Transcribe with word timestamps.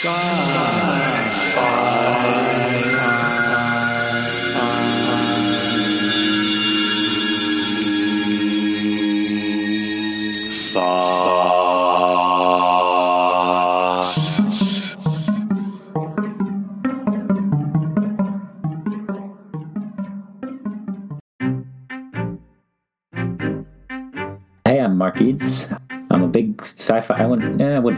Hey, 0.00 0.57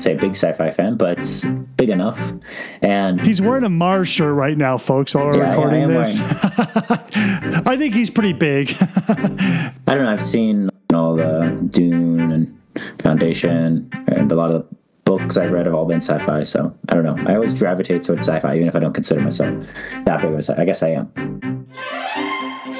wouldn't, 0.00 0.20
say 0.20 0.28
a 0.28 0.28
big 0.28 0.36
sci-fi 0.36 0.70
fan, 0.70 0.96
but 0.96 1.18
big 1.76 1.90
enough. 1.90 2.32
And 2.82 3.20
He's 3.20 3.40
wearing 3.40 3.64
a 3.64 3.68
Mars 3.68 4.08
shirt 4.08 4.34
right 4.34 4.56
now, 4.56 4.78
folks, 4.78 5.14
while 5.14 5.26
we're 5.26 5.38
Yeah, 5.38 5.38
yeah, 5.38 5.46
I 5.46 5.50
recording 5.50 5.82
am 5.82 5.94
this. 5.94 6.18
I 7.66 7.76
think 7.76 7.94
he's 7.94 8.10
pretty 8.10 8.32
big. 8.32 8.74
I 8.80 9.72
don't 9.86 9.98
know. 9.98 10.10
I've 10.10 10.22
seen 10.22 10.70
all 10.92 11.16
the 11.16 11.68
Dune 11.70 12.32
and 12.32 12.56
Foundation, 13.00 13.90
and 14.08 14.30
a 14.30 14.34
lot 14.34 14.50
of 14.50 14.62
the 14.68 14.76
books 15.04 15.36
I've 15.36 15.50
read 15.50 15.66
have 15.66 15.74
all 15.74 15.86
been 15.86 16.00
sci-fi. 16.00 16.42
So 16.42 16.74
I 16.88 16.94
don't 16.94 17.04
know. 17.04 17.16
I 17.30 17.34
always 17.34 17.58
gravitate 17.58 18.02
towards 18.02 18.26
sci-fi, 18.26 18.54
even 18.56 18.68
if 18.68 18.76
I 18.76 18.78
don't 18.78 18.94
consider 18.94 19.20
myself 19.20 19.66
that 20.04 20.20
big 20.20 20.30
of 20.30 20.38
a 20.38 20.42
sci-fi. 20.42 20.62
I 20.62 20.64
guess 20.64 20.82
I 20.82 20.90
am. 20.90 21.66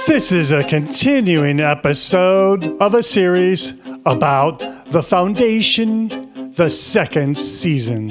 this 0.07 0.33
is 0.33 0.53
a 0.53 0.65
continuing 0.65 1.61
episode 1.61 2.65
of 2.81 2.95
a 2.95 3.03
series 3.03 3.75
about 4.07 4.61
the 4.91 5.03
Foundation, 5.03 6.30
the 6.61 6.69
second 6.69 7.39
season. 7.39 8.07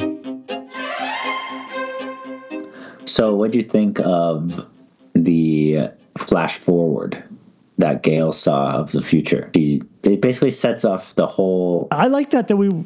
So, 3.05 3.35
what 3.35 3.51
do 3.51 3.59
you 3.59 3.63
think 3.63 3.99
of 3.99 4.65
the 5.13 5.89
flash 6.17 6.57
forward 6.57 7.23
that 7.77 8.01
Gail 8.01 8.31
saw 8.33 8.71
of 8.71 8.91
the 8.91 9.01
future? 9.01 9.51
It 9.53 10.19
basically 10.19 10.49
sets 10.49 10.83
off 10.83 11.13
the 11.13 11.27
whole. 11.27 11.89
I 11.91 12.07
like 12.07 12.31
that 12.31 12.47
that 12.47 12.57
we 12.57 12.69
we 12.69 12.85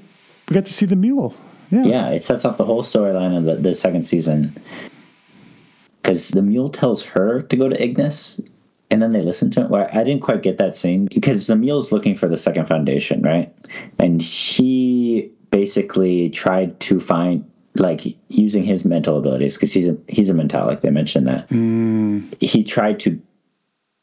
got 0.52 0.66
to 0.66 0.74
see 0.74 0.86
the 0.86 0.98
mule. 0.98 1.34
Yeah. 1.72 1.84
Yeah, 1.84 2.10
it 2.10 2.26
sets 2.26 2.44
off 2.44 2.58
the 2.58 2.66
whole 2.66 2.84
storyline 2.84 3.38
of 3.38 3.46
the, 3.46 3.56
the 3.56 3.74
second 3.74 4.04
season. 4.04 4.54
Because 6.02 6.32
the 6.32 6.42
mule 6.42 6.72
tells 6.72 7.06
her 7.06 7.40
to 7.40 7.56
go 7.56 7.70
to 7.70 7.82
Ignis, 7.82 8.42
and 8.92 9.02
then 9.02 9.14
they 9.14 9.22
listen 9.22 9.50
to 9.52 9.62
it. 9.62 9.70
Well, 9.70 9.88
I 9.94 10.04
didn't 10.04 10.24
quite 10.24 10.44
get 10.44 10.58
that 10.58 10.76
scene 10.76 11.06
because 11.06 11.48
the 11.48 11.56
mule's 11.56 11.94
looking 11.94 12.16
for 12.16 12.28
the 12.28 12.36
second 12.36 12.66
foundation, 12.66 13.22
right? 13.22 13.56
And 13.98 14.22
he 14.22 15.32
basically 15.54 16.32
tried 16.32 16.80
to 16.80 17.00
find 17.00 17.48
like 17.76 18.02
using 18.28 18.64
his 18.64 18.86
mental 18.86 19.20
abilities 19.20 19.56
because 19.56 19.72
he's 19.72 19.88
a 19.88 19.96
he's 20.08 20.30
a 20.30 20.34
mentalic. 20.34 20.82
They 20.82 20.90
mentioned 20.90 21.28
that 21.28 21.48
hmm. 21.48 22.22
he 22.42 22.64
tried 22.64 23.00
to 23.02 23.22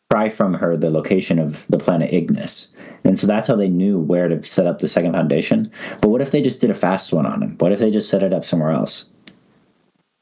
pry 0.08 0.28
from 0.28 0.54
her 0.54 0.76
the 0.76 0.90
location 0.90 1.40
of 1.40 1.66
the 1.66 1.78
planet 1.78 2.12
Ignis. 2.12 2.72
And 3.04 3.18
so 3.18 3.26
that's 3.26 3.48
how 3.48 3.56
they 3.56 3.68
knew 3.68 3.98
where 3.98 4.28
to 4.28 4.42
set 4.44 4.66
up 4.66 4.78
the 4.78 4.88
second 4.88 5.12
foundation. 5.12 5.70
But 6.00 6.10
what 6.10 6.22
if 6.22 6.30
they 6.30 6.40
just 6.40 6.60
did 6.60 6.70
a 6.70 6.74
fast 6.74 7.12
one 7.12 7.26
on 7.26 7.42
him? 7.42 7.56
What 7.58 7.72
if 7.72 7.80
they 7.80 7.90
just 7.90 8.08
set 8.08 8.22
it 8.22 8.32
up 8.32 8.44
somewhere 8.44 8.70
else? 8.70 9.06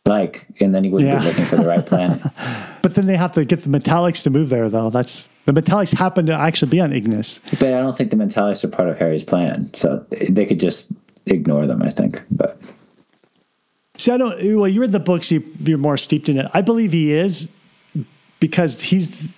Like, 0.07 0.47
and 0.61 0.75
then 0.75 0.85
he 0.85 0.91
wouldn't 0.91 1.11
Yeah. 1.11 1.19
be 1.19 1.25
looking 1.27 1.45
for 1.45 1.57
the 1.57 1.67
right 1.67 1.85
planet. 1.85 2.23
But 2.83 2.95
then 2.95 3.07
they 3.07 3.17
have 3.17 3.33
to 3.33 3.45
get 3.45 3.65
the 3.65 3.69
Mentalics 3.69 4.23
to 4.23 4.31
move 4.31 4.49
there, 4.49 4.69
though. 4.71 4.89
That's 4.89 5.29
the 5.45 5.53
Mentalics 5.53 5.95
happen 5.95 6.25
to 6.27 6.33
actually 6.33 6.71
be 6.71 6.81
on 6.81 6.93
Ignis. 6.93 7.41
but 7.59 7.75
I 7.75 7.81
don't 7.81 7.95
think 7.95 8.11
the 8.11 8.17
Mentalists 8.17 8.65
are 8.65 8.69
part 8.69 8.89
of 8.89 8.97
Hari's 8.97 9.25
plan. 9.25 9.69
So 9.75 10.07
they 10.31 10.47
could 10.47 10.61
just 10.61 10.87
ignore 11.31 11.67
them, 11.67 11.83
I 11.83 11.91
think. 11.91 12.23
But 12.31 12.61
See, 13.97 14.13
I 14.13 14.17
don't. 14.17 14.57
Well, 14.57 14.69
you 14.69 14.81
read 14.81 14.93
the 14.93 15.01
books; 15.01 15.31
you, 15.33 15.43
you're 15.61 15.79
more 15.79 15.97
steeped 15.97 16.29
in 16.29 16.39
it. 16.39 16.47
I 16.55 16.61
believe 16.63 16.93
he 16.93 17.13
is 17.13 17.49
because 18.41 18.81
he's 18.83 19.29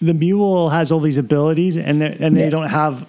the 0.00 0.14
mule 0.14 0.68
has 0.68 0.92
all 0.92 1.00
these 1.00 1.18
abilities, 1.18 1.76
and 1.76 2.00
they- 2.00 2.16
and 2.20 2.36
they 2.36 2.44
Yeah. 2.44 2.50
don't 2.50 2.68
have 2.68 3.06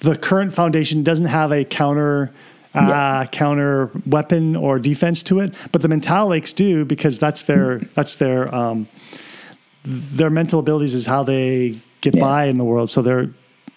the 0.00 0.14
current 0.16 0.52
foundation 0.52 1.02
doesn't 1.02 1.26
have 1.26 1.52
a 1.52 1.64
counter. 1.64 2.30
Uh, 2.74 3.24
counter 3.32 3.90
weapon 4.04 4.54
or 4.54 4.78
defense 4.78 5.22
to 5.22 5.40
it, 5.40 5.54
but 5.72 5.80
the 5.80 5.88
Mentalics 5.88 6.54
do 6.54 6.84
because 6.84 7.18
that's 7.18 7.44
their 7.44 7.78
that's 7.94 8.16
their 8.16 8.54
um, 8.54 8.86
their 9.82 10.28
mental 10.28 10.60
abilities 10.60 10.92
is 10.92 11.06
how 11.06 11.22
they 11.22 11.76
get 12.02 12.14
Yeah. 12.16 12.20
by 12.20 12.44
in 12.44 12.58
the 12.58 12.64
world. 12.64 12.90
So 12.90 13.00
they're 13.00 13.30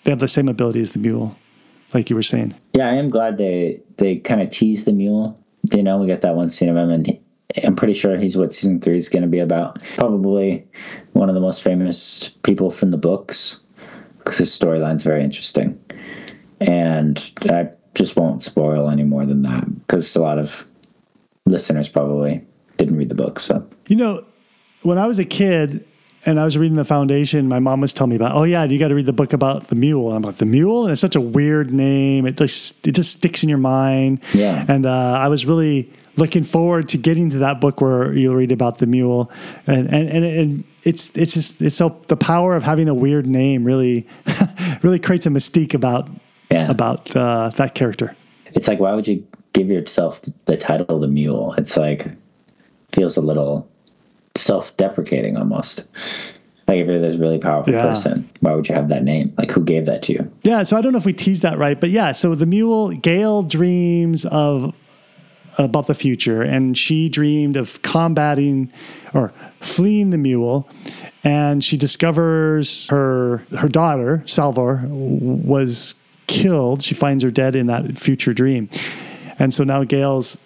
they 0.03 0.11
have 0.11 0.19
the 0.19 0.27
same 0.27 0.49
ability 0.49 0.81
as 0.81 0.89
the 0.89 0.99
mule, 0.99 1.37
like 1.93 2.09
you 2.09 2.15
were 2.17 2.21
saying. 2.23 2.55
Yeah, 2.79 2.89
I 2.89 2.93
am 2.93 3.09
glad 3.09 3.37
they 3.37 3.81
they 3.97 4.15
kind 4.15 4.41
of 4.41 4.49
teased 4.49 4.85
the 4.85 4.93
mule. 4.93 5.37
You 5.73 5.83
know, 5.83 5.97
we 5.97 6.07
got 6.07 6.21
that 6.21 6.37
one 6.37 6.49
scene 6.49 6.69
of 6.69 6.77
him, 6.77 6.89
and 6.89 7.19
I'm 7.61 7.75
pretty 7.75 7.93
sure 7.93 8.17
he's 8.17 8.37
what 8.37 8.53
season 8.53 8.79
three 8.79 8.95
is 8.95 9.09
going 9.09 9.23
to 9.23 9.27
be 9.27 9.39
about. 9.39 9.83
Probably 9.97 10.65
one 11.11 11.27
of 11.27 11.35
the 11.35 11.41
most 11.41 11.61
famous 11.61 12.29
people 12.43 12.71
from 12.71 12.91
the 12.91 12.97
books 12.97 13.59
because 14.17 14.37
his 14.37 14.57
storyline's 14.57 15.03
very 15.03 15.21
interesting. 15.23 15.77
And 16.61 17.31
I 17.49 17.69
just 17.95 18.15
won't 18.15 18.43
spoil 18.43 18.89
any 18.89 19.03
more 19.03 19.25
than 19.25 19.41
that 19.41 19.65
because 19.79 20.15
a 20.15 20.21
lot 20.21 20.37
of 20.37 20.65
listeners 21.45 21.89
probably 21.89 22.41
didn't 22.77 22.95
read 22.95 23.09
the 23.09 23.15
book. 23.15 23.41
So 23.41 23.67
You 23.87 23.97
know, 23.97 24.25
when 24.83 24.97
I 24.97 25.05
was 25.05 25.19
a 25.19 25.25
kid 25.25 25.85
and 26.25 26.39
I 26.39 26.45
was 26.45 26.57
reading 26.57 26.75
the 26.77 26.85
Foundation, 26.85 27.47
my 27.47 27.59
mom 27.59 27.81
was 27.81 27.93
telling 27.93 28.09
me 28.11 28.15
about, 28.17 28.35
oh 28.35 28.43
yeah, 28.43 28.63
you 28.65 28.77
got 28.79 28.89
to 28.89 28.95
read 28.95 29.05
the 29.05 29.13
book 29.13 29.33
about 29.33 29.67
the 29.67 29.75
mule. 29.75 30.11
I'm 30.11 30.21
like, 30.23 30.35
the 30.37 30.45
mule, 30.45 30.83
and 30.85 30.91
it's 30.91 31.01
such 31.01 31.15
a 31.15 31.21
weird 31.21 31.71
name. 31.73 32.25
It 32.25 32.37
just 32.37 32.87
it 32.87 32.93
just 32.95 33.11
sticks 33.13 33.43
in 33.43 33.49
your 33.49 33.57
mind. 33.57 34.21
Yeah. 34.33 34.65
And 34.67 34.85
uh, 34.85 34.91
I 35.13 35.27
was 35.29 35.45
really 35.45 35.91
looking 36.17 36.43
forward 36.43 36.89
to 36.89 36.97
getting 36.97 37.29
to 37.29 37.37
that 37.39 37.61
book 37.61 37.79
where 37.79 38.11
you'll 38.13 38.35
read 38.35 38.51
about 38.51 38.79
the 38.79 38.85
mule, 38.87 39.31
and 39.67 39.87
and 39.87 40.09
and, 40.09 40.25
and 40.25 40.63
it's 40.83 41.15
it's 41.17 41.33
just 41.33 41.61
it's 41.61 41.75
so 41.77 42.01
the 42.07 42.17
power 42.17 42.55
of 42.55 42.63
having 42.63 42.89
a 42.89 42.93
weird 42.93 43.25
name 43.27 43.63
really 43.63 44.07
really 44.81 44.99
creates 44.99 45.25
a 45.25 45.29
mystique 45.29 45.73
about 45.73 46.09
Yeah. 46.51 46.69
about 46.69 47.15
uh, 47.15 47.49
that 47.57 47.75
character. 47.75 48.15
it's 48.53 48.67
like, 48.67 48.79
why 48.79 48.93
would 48.93 49.07
you 49.07 49.25
give 49.53 49.69
yourself 49.69 50.21
the 50.45 50.57
title 50.57 50.99
the 50.99 51.07
mule? 51.07 51.53
It's 51.57 51.77
like, 51.77 52.07
feels 52.91 53.15
a 53.17 53.21
little 53.21 53.69
self 54.35 54.75
deprecating 54.77 55.37
almost. 55.37 55.85
Like 56.67 56.77
if 56.79 56.87
you're 56.87 56.99
this 56.99 57.15
really 57.15 57.39
powerful 57.39 57.73
Yeah. 57.73 57.81
person, 57.81 58.29
why 58.41 58.53
would 58.53 58.69
you 58.69 58.75
have 58.75 58.89
that 58.89 59.03
name? 59.03 59.33
Like 59.37 59.51
who 59.51 59.63
gave 59.63 59.85
that 59.85 60.03
to 60.03 60.13
you? 60.13 60.31
Yeah, 60.43 60.61
so 60.63 60.77
I 60.77 60.81
don't 60.81 60.91
know 60.91 60.99
if 60.99 61.05
we 61.05 61.13
teased 61.13 61.41
that 61.43 61.57
right, 61.57 61.79
but 61.79 61.89
yeah, 61.89 62.11
so 62.11 62.35
the 62.35 62.45
mule, 62.45 62.89
Gail 62.91 63.41
dreams 63.43 64.25
of 64.25 64.75
about 65.57 65.87
the 65.87 65.93
future, 65.95 66.41
and 66.41 66.77
she 66.77 67.09
dreamed 67.09 67.57
of 67.57 67.81
combating 67.81 68.71
or 69.13 69.33
fleeing 69.59 70.11
the 70.11 70.17
mule, 70.17 70.69
and 71.23 71.63
she 71.63 71.75
discovers 71.75 72.87
her 72.89 73.39
her 73.57 73.67
daughter 73.67 74.23
Salvor 74.25 74.83
was 74.89 75.95
killed. 76.27 76.83
She 76.83 76.93
finds 76.95 77.23
her 77.23 77.31
dead 77.31 77.55
in 77.55 77.65
that 77.67 77.97
future 77.97 78.31
dream, 78.33 78.69
and 79.39 79.53
so 79.53 79.63
now 79.63 79.83
Gail's 79.83 80.37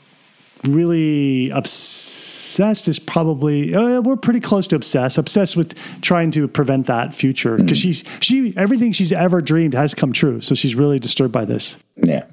really 0.67 1.49
obsessed 1.49 2.87
is 2.87 2.99
probably 2.99 3.73
uh, 3.75 4.01
we're 4.01 4.15
pretty 4.15 4.39
close 4.39 4.67
to 4.67 4.75
obsessed 4.75 5.17
obsessed 5.17 5.55
with 5.57 5.73
trying 6.01 6.31
to 6.31 6.47
prevent 6.47 6.85
that 6.85 7.13
future 7.13 7.57
because 7.57 7.77
she's 7.77 8.03
she 8.19 8.53
everything 8.57 8.91
she's 8.91 9.11
ever 9.11 9.41
dreamed 9.41 9.73
has 9.73 9.93
come 9.93 10.13
true 10.13 10.39
so 10.41 10.53
she's 10.55 10.75
really 10.75 10.99
disturbed 10.99 11.31
by 11.33 11.45
this 11.45 11.77
Yeah. 11.97 12.25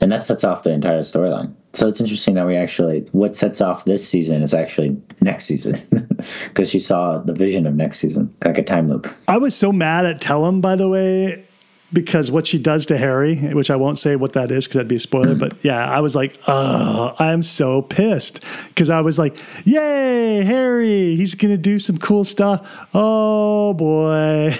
And 0.00 0.10
that 0.10 0.24
sets 0.24 0.42
off 0.42 0.64
the 0.64 0.72
entire 0.72 1.02
storyline. 1.02 1.54
So 1.74 1.86
it's 1.86 2.00
interesting 2.00 2.34
that 2.34 2.44
we 2.44 2.56
actually, 2.56 3.02
what 3.12 3.36
sets 3.36 3.60
off 3.60 3.84
this 3.84 4.06
season 4.06 4.42
is 4.42 4.52
actually 4.52 5.00
next 5.20 5.44
season. 5.44 5.76
Because 6.48 6.70
she 6.70 6.78
saw 6.80 7.18
the 7.18 7.32
vision 7.32 7.66
of 7.66 7.74
next 7.74 7.98
season, 7.98 8.32
like 8.44 8.58
a 8.58 8.62
time 8.64 8.88
loop. 8.88 9.06
i 9.28 9.36
was 9.38 9.54
so 9.56 9.72
mad 9.72 10.04
at 10.06 10.20
Tellem 10.20 10.60
by 10.60 10.76
the 10.76 10.88
way 10.88 11.44
because 11.92 12.30
what 12.30 12.46
she 12.46 12.58
does 12.58 12.86
to 12.86 12.98
Hari 12.98 13.36
which 13.52 13.70
i 13.70 13.76
won't 13.76 13.98
say 13.98 14.16
what 14.16 14.32
that 14.32 14.50
is 14.50 14.64
because 14.64 14.76
that'd 14.76 14.88
be 14.88 14.96
a 14.96 15.00
spoiler 15.00 15.34
but 15.34 15.62
yeah 15.64 15.90
i 15.90 16.00
was 16.00 16.14
like 16.16 16.38
oh 16.48 17.14
i'm 17.18 17.42
so 17.42 17.82
pissed. 17.82 18.44
Because 18.68 18.90
i 18.90 19.00
was 19.00 19.18
like 19.18 19.36
yay 19.64 20.42
Hari 20.44 21.16
he's 21.16 21.34
gonna 21.34 21.56
do 21.56 21.78
some 21.78 21.98
cool 21.98 22.24
stuff. 22.24 22.88
Oh 22.94 23.74
boy. 23.74 24.46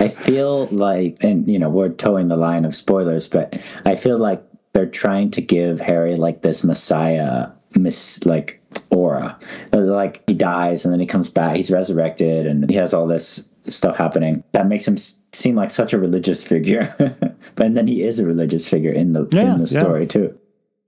I 0.00 0.08
feel 0.08 0.66
like, 0.66 1.16
and 1.22 1.48
you 1.48 1.58
know, 1.58 1.68
we're 1.68 1.90
toeing 1.90 2.28
the 2.28 2.36
line 2.36 2.64
of 2.64 2.74
spoilers, 2.74 3.28
but 3.28 3.64
I 3.84 3.94
feel 3.94 4.18
like 4.18 4.42
they're 4.72 4.86
trying 4.86 5.30
to 5.32 5.40
give 5.40 5.80
Hari 5.80 6.16
like 6.16 6.42
this 6.42 6.64
messiah, 6.64 7.48
miss 7.76 8.24
like 8.26 8.60
aura. 8.90 9.38
Like 9.72 10.22
he 10.28 10.34
dies 10.34 10.84
and 10.84 10.92
then 10.92 11.00
he 11.00 11.06
comes 11.06 11.28
back, 11.28 11.56
he's 11.56 11.70
resurrected, 11.70 12.46
and 12.46 12.68
he 12.68 12.76
has 12.76 12.92
all 12.92 13.06
this 13.06 13.48
stuff 13.66 13.96
happening 13.96 14.42
that 14.52 14.66
makes 14.66 14.86
him 14.86 14.96
seem 14.96 15.54
like 15.54 15.70
such 15.70 15.92
a 15.92 15.98
religious 15.98 16.46
figure. 16.46 16.94
but 17.54 17.66
and 17.66 17.76
then 17.76 17.86
he 17.86 18.02
is 18.02 18.18
a 18.18 18.26
religious 18.26 18.68
figure 18.68 18.92
in 18.92 19.12
the 19.12 19.26
Yeah, 19.32 19.54
in 19.54 19.62
the 19.64 19.70
yeah. 19.70 19.80
story 19.80 20.06
too. 20.06 20.38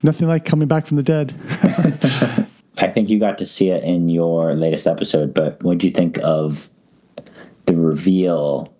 nothing 0.03 0.27
like 0.27 0.45
coming 0.45 0.67
back 0.67 0.85
from 0.85 0.97
the 0.97 1.03
dead 1.03 1.33
I 2.79 2.87
think 2.87 3.09
you 3.09 3.19
got 3.19 3.39
to 3.39 3.45
see 3.45 3.71
it 3.71 3.83
in 3.83 4.07
your 4.09 4.53
latest 4.53 4.85
episode, 4.85 5.33
but 5.33 5.61
what 5.63 5.79
do 5.79 5.87
you 5.87 5.93
think 5.93 6.19
of 6.23 6.69
the 7.65 7.75
reveal 7.75 8.71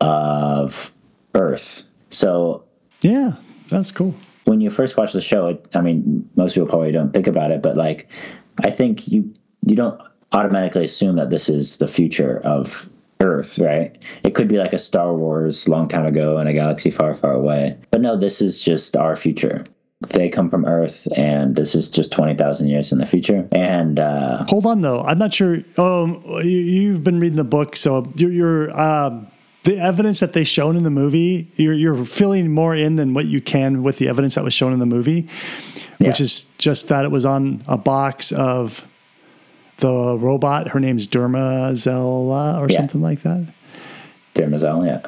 of 0.00 0.92
Earth? 1.34 1.88
So 2.10 2.64
yeah 3.00 3.36
that's 3.70 3.92
cool 3.92 4.14
when 4.48 4.60
you 4.62 4.70
first 4.70 4.96
watch 4.96 5.12
the 5.12 5.20
show, 5.20 5.48
it, 5.48 5.68
I 5.74 5.82
mean, 5.82 6.28
most 6.34 6.54
people 6.54 6.68
probably 6.68 6.90
don't 6.90 7.12
think 7.12 7.26
about 7.26 7.50
it, 7.50 7.60
but 7.60 7.76
like, 7.76 8.08
I 8.64 8.70
think 8.70 9.06
you 9.06 9.32
you 9.66 9.76
don't 9.76 10.00
automatically 10.32 10.84
assume 10.84 11.16
that 11.16 11.30
this 11.30 11.48
is 11.48 11.78
the 11.78 11.86
future 11.86 12.40
of 12.44 12.88
Earth, 13.20 13.58
right? 13.58 13.96
It 14.22 14.34
could 14.34 14.48
be 14.48 14.58
like 14.58 14.72
a 14.72 14.78
Star 14.78 15.12
Wars 15.14 15.68
long 15.68 15.88
time 15.88 16.06
ago 16.06 16.38
in 16.38 16.46
a 16.46 16.52
galaxy 16.52 16.90
far, 16.90 17.14
far 17.14 17.32
away. 17.32 17.76
But 17.90 18.00
no, 18.00 18.16
this 18.16 18.40
is 18.40 18.62
just 18.62 18.96
our 18.96 19.16
future. 19.16 19.64
They 20.10 20.28
come 20.28 20.48
from 20.48 20.64
Earth, 20.64 21.08
and 21.16 21.56
this 21.56 21.74
is 21.74 21.90
just 21.90 22.12
twenty 22.12 22.36
thousand 22.36 22.68
years 22.68 22.92
in 22.92 22.98
the 22.98 23.06
future. 23.06 23.48
And 23.50 23.98
uh, 23.98 24.44
Hold 24.44 24.66
on, 24.66 24.80
though. 24.82 25.00
I'm 25.02 25.18
not 25.18 25.34
sure. 25.34 25.58
Um, 25.76 26.22
you, 26.24 26.58
you've 26.58 27.02
been 27.02 27.18
reading 27.18 27.36
the 27.36 27.42
book, 27.42 27.74
so 27.74 28.12
you're, 28.14 28.30
you're 28.30 28.80
um, 28.80 29.26
the 29.64 29.76
evidence 29.76 30.20
that 30.20 30.34
they 30.34 30.44
shown 30.44 30.76
in 30.76 30.84
the 30.84 30.90
movie. 30.90 31.48
You're 31.56 31.74
you're 31.74 32.04
filling 32.04 32.52
more 32.52 32.76
in 32.76 32.94
than 32.94 33.12
what 33.12 33.26
you 33.26 33.40
can 33.40 33.82
with 33.82 33.98
the 33.98 34.06
evidence 34.08 34.36
that 34.36 34.44
was 34.44 34.54
shown 34.54 34.72
in 34.72 34.78
the 34.78 34.86
movie, 34.86 35.28
which 35.98 36.20
is 36.20 36.46
just 36.58 36.86
that 36.88 37.04
it 37.04 37.10
was 37.10 37.26
on 37.26 37.64
a 37.66 37.76
box 37.76 38.30
of 38.30 38.86
the 39.78 40.16
robot. 40.18 40.68
Her 40.68 40.80
name's 40.80 41.06
Derma 41.08 41.72
Dermazella 41.72 42.58
or 42.60 42.68
Yeah. 42.70 42.76
something 42.76 43.00
like 43.02 43.22
that. 43.22 43.46
Demerzel, 44.34 44.86
yeah, 44.86 45.00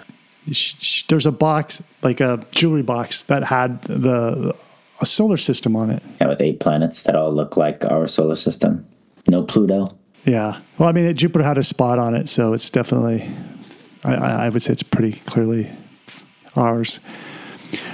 sh- 0.52 0.75
sh- 0.78 1.02
there's 1.08 1.26
a 1.26 1.32
box 1.32 1.82
like 2.02 2.20
a 2.20 2.44
jewelry 2.52 2.82
box 2.82 3.22
that 3.25 3.44
had 3.44 3.82
the 3.82 4.55
a 5.00 5.06
solar 5.06 5.37
system 5.37 5.76
on 5.76 5.90
it. 5.90 6.02
yeah, 6.20 6.28
with 6.28 6.40
eight 6.40 6.61
planets 6.61 7.05
that 7.05 7.14
all 7.17 7.32
look 7.32 7.56
like 7.56 7.84
our 7.84 8.06
solar 8.06 8.34
system. 8.37 8.84
No 9.28 9.43
Pluto. 9.43 9.96
Yeah. 10.25 10.58
Well, 10.78 10.88
I 10.88 10.93
mean, 10.93 11.05
it, 11.06 11.14
Jupiter 11.14 11.44
had 11.44 11.56
a 11.58 11.64
spot 11.64 11.99
on 11.99 12.14
it, 12.14 12.28
so 12.28 12.52
it's 12.52 12.69
definitely. 12.70 13.31
I, 14.05 14.14
I 14.14 14.46
I 14.46 14.49
would 14.49 14.62
say 14.62 14.72
it's 14.72 14.82
pretty 14.82 15.12
clearly 15.12 15.70
ours. 16.56 17.00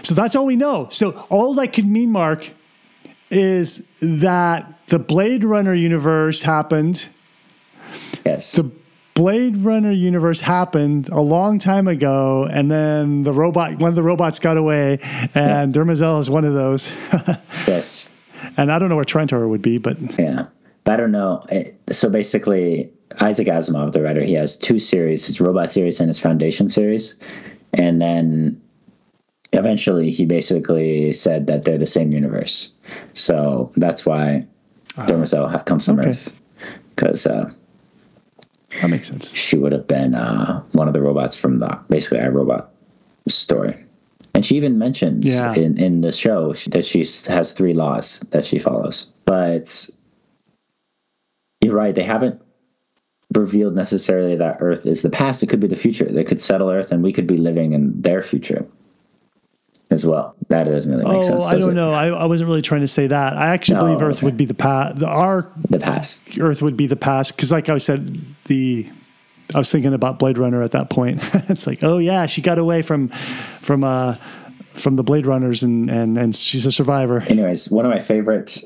So 0.03 0.15
that's 0.15 0.35
all 0.35 0.47
we 0.47 0.57
know. 0.57 0.87
So 0.91 1.11
all 1.29 1.53
that 1.55 1.73
could 1.73 1.87
mean, 1.87 2.11
Mark, 2.11 2.51
is 3.31 3.87
that 4.01 4.73
the 4.89 4.99
Blade 4.99 5.45
Runner 5.45 5.75
universe 5.75 6.43
happened. 6.43 7.09
Yes. 8.25 8.53
The 8.53 8.71
Blade 9.15 9.57
Runner 9.57 9.93
universe 9.93 10.43
happened 10.43 11.09
a 11.09 11.21
long 11.21 11.59
time 11.59 11.89
ago, 11.89 12.47
and 12.51 12.71
then 12.71 13.23
the 13.23 13.33
robot, 13.33 13.79
one 13.79 13.89
of 13.89 13.97
the 13.97 14.03
robots 14.03 14.39
got 14.39 14.57
away, 14.57 14.99
and 15.35 15.73
Demerzel 15.75 16.21
is 16.21 16.29
one 16.29 16.45
of 16.45 16.55
those. 16.55 16.91
yes. 17.67 18.09
and 18.57 18.71
I 18.71 18.79
don't 18.79 18.89
know 18.89 18.97
where 18.97 19.05
Trantor 19.05 19.49
would 19.49 19.63
be, 19.63 19.79
but 19.79 19.97
Yeah. 20.19 20.47
But 20.85 20.93
I 20.93 20.97
don't 20.99 21.13
know. 21.13 21.43
So 21.91 22.09
basically, 22.09 22.93
Isaac 23.21 23.49
Asimov, 23.49 23.93
the 23.93 24.03
writer, 24.03 24.23
he 24.23 24.35
has 24.35 24.57
two 24.57 24.79
series 24.79 25.27
his 25.27 25.41
Robot 25.41 25.71
series 25.71 25.99
and 25.99 26.09
his 26.09 26.21
Foundation 26.21 26.69
series. 26.69 27.17
And 27.73 28.01
then 28.01 28.61
eventually 29.57 30.11
he 30.11 30.25
basically 30.27 31.13
said 31.13 31.47
that 31.47 31.65
they're 31.65 31.79
the 31.79 31.87
same 31.87 32.13
universe. 32.13 32.73
So 33.15 33.73
that's 33.77 34.05
why 34.05 34.47
ha- 35.49 35.63
comes 35.63 35.87
from 35.87 35.99
okay. 35.99 36.11
Earth. 36.11 36.39
Because 36.95 37.27
uh, 37.27 37.51
that 38.81 38.89
makes 38.89 39.09
sense. 39.09 39.33
she 39.35 39.57
would 39.57 39.73
have 39.73 39.87
been 39.87 40.15
uh, 40.15 40.63
one 40.73 40.89
of 40.89 40.95
the 40.95 41.03
robots 41.03 41.37
from 41.37 41.59
the 41.59 41.79
basically 41.89 42.21
our 42.21 42.31
robot 42.31 42.71
story. 43.29 43.85
And 44.35 44.45
she 44.45 44.57
even 44.57 44.79
mentions 44.79 45.27
Yeah. 45.27 45.55
in, 45.55 45.79
in 45.79 46.03
the 46.03 46.13
show 46.13 46.53
that 46.71 46.85
she 46.85 47.01
has 47.29 47.53
three 47.53 47.73
laws 47.75 48.21
that 48.31 48.45
she 48.45 48.59
follows. 48.59 49.11
But 49.25 49.89
you're 51.63 51.75
right, 51.75 51.95
they 51.95 52.03
haven't 52.05 52.41
revealed 53.35 53.75
necessarily 53.75 54.37
that 54.37 54.59
Earth 54.61 54.87
is 54.87 55.03
the 55.03 55.11
past. 55.11 55.43
It 55.43 55.49
could 55.49 55.61
be 55.61 55.69
the 55.69 55.77
future. 55.77 56.05
They 56.05 56.25
could 56.25 56.41
settle 56.41 56.71
Earth 56.71 56.93
and 56.93 57.03
we 57.03 57.13
could 57.13 57.27
be 57.27 57.39
living 57.39 57.73
in 57.73 58.01
their 58.01 58.21
future 58.21 58.67
as 59.97 60.07
well. 60.07 60.37
That 60.49 60.65
doesn't 60.65 60.91
really 60.91 61.05
make 61.05 61.13
Oh, 61.19 61.23
sense. 61.23 61.45
I 61.45 61.59
don't 61.59 61.71
it? 61.73 61.75
know. 61.75 61.93
I, 61.93 62.07
I 62.09 62.27
wasn't 62.27 62.47
really 62.49 62.63
trying 62.63 62.83
to 62.83 62.89
say 62.89 63.07
that. 63.09 63.37
I 63.37 63.49
actually 63.49 63.77
No, 63.77 63.81
believe 63.87 64.03
Earth 64.03 64.19
okay. 64.19 64.27
would 64.27 64.37
be 64.37 64.45
the 64.45 64.55
past. 64.55 64.99
The, 65.01 65.09
our 65.09 65.51
The 65.71 65.79
past. 65.81 66.23
Earth 66.39 66.63
would 66.63 66.77
be 66.77 66.87
the 66.87 66.97
past 66.97 67.35
because, 67.35 67.51
like 67.51 67.69
I 67.69 67.79
said, 67.79 68.15
the 68.45 68.89
I 69.55 69.59
was 69.59 69.71
thinking 69.71 69.95
about 69.95 70.19
Blade 70.19 70.39
Runner 70.39 70.63
at 70.63 70.73
that 70.73 70.91
point. 70.91 71.21
it's 71.49 71.67
like, 71.67 71.83
oh 71.83 71.99
yeah, 71.99 72.27
she 72.27 72.41
got 72.43 72.59
away 72.59 72.83
from 72.83 73.09
from 73.09 73.83
uh 73.85 74.15
from 74.75 74.95
the 74.97 75.03
Blade 75.03 75.27
Runners 75.27 75.63
and 75.63 75.91
and 75.91 76.19
and 76.19 76.35
she's 76.37 76.67
a 76.67 76.73
survivor. 76.73 77.21
anyways, 77.23 77.71
one 77.71 77.85
of 77.85 77.91
my 77.91 77.99
favorite 77.99 78.63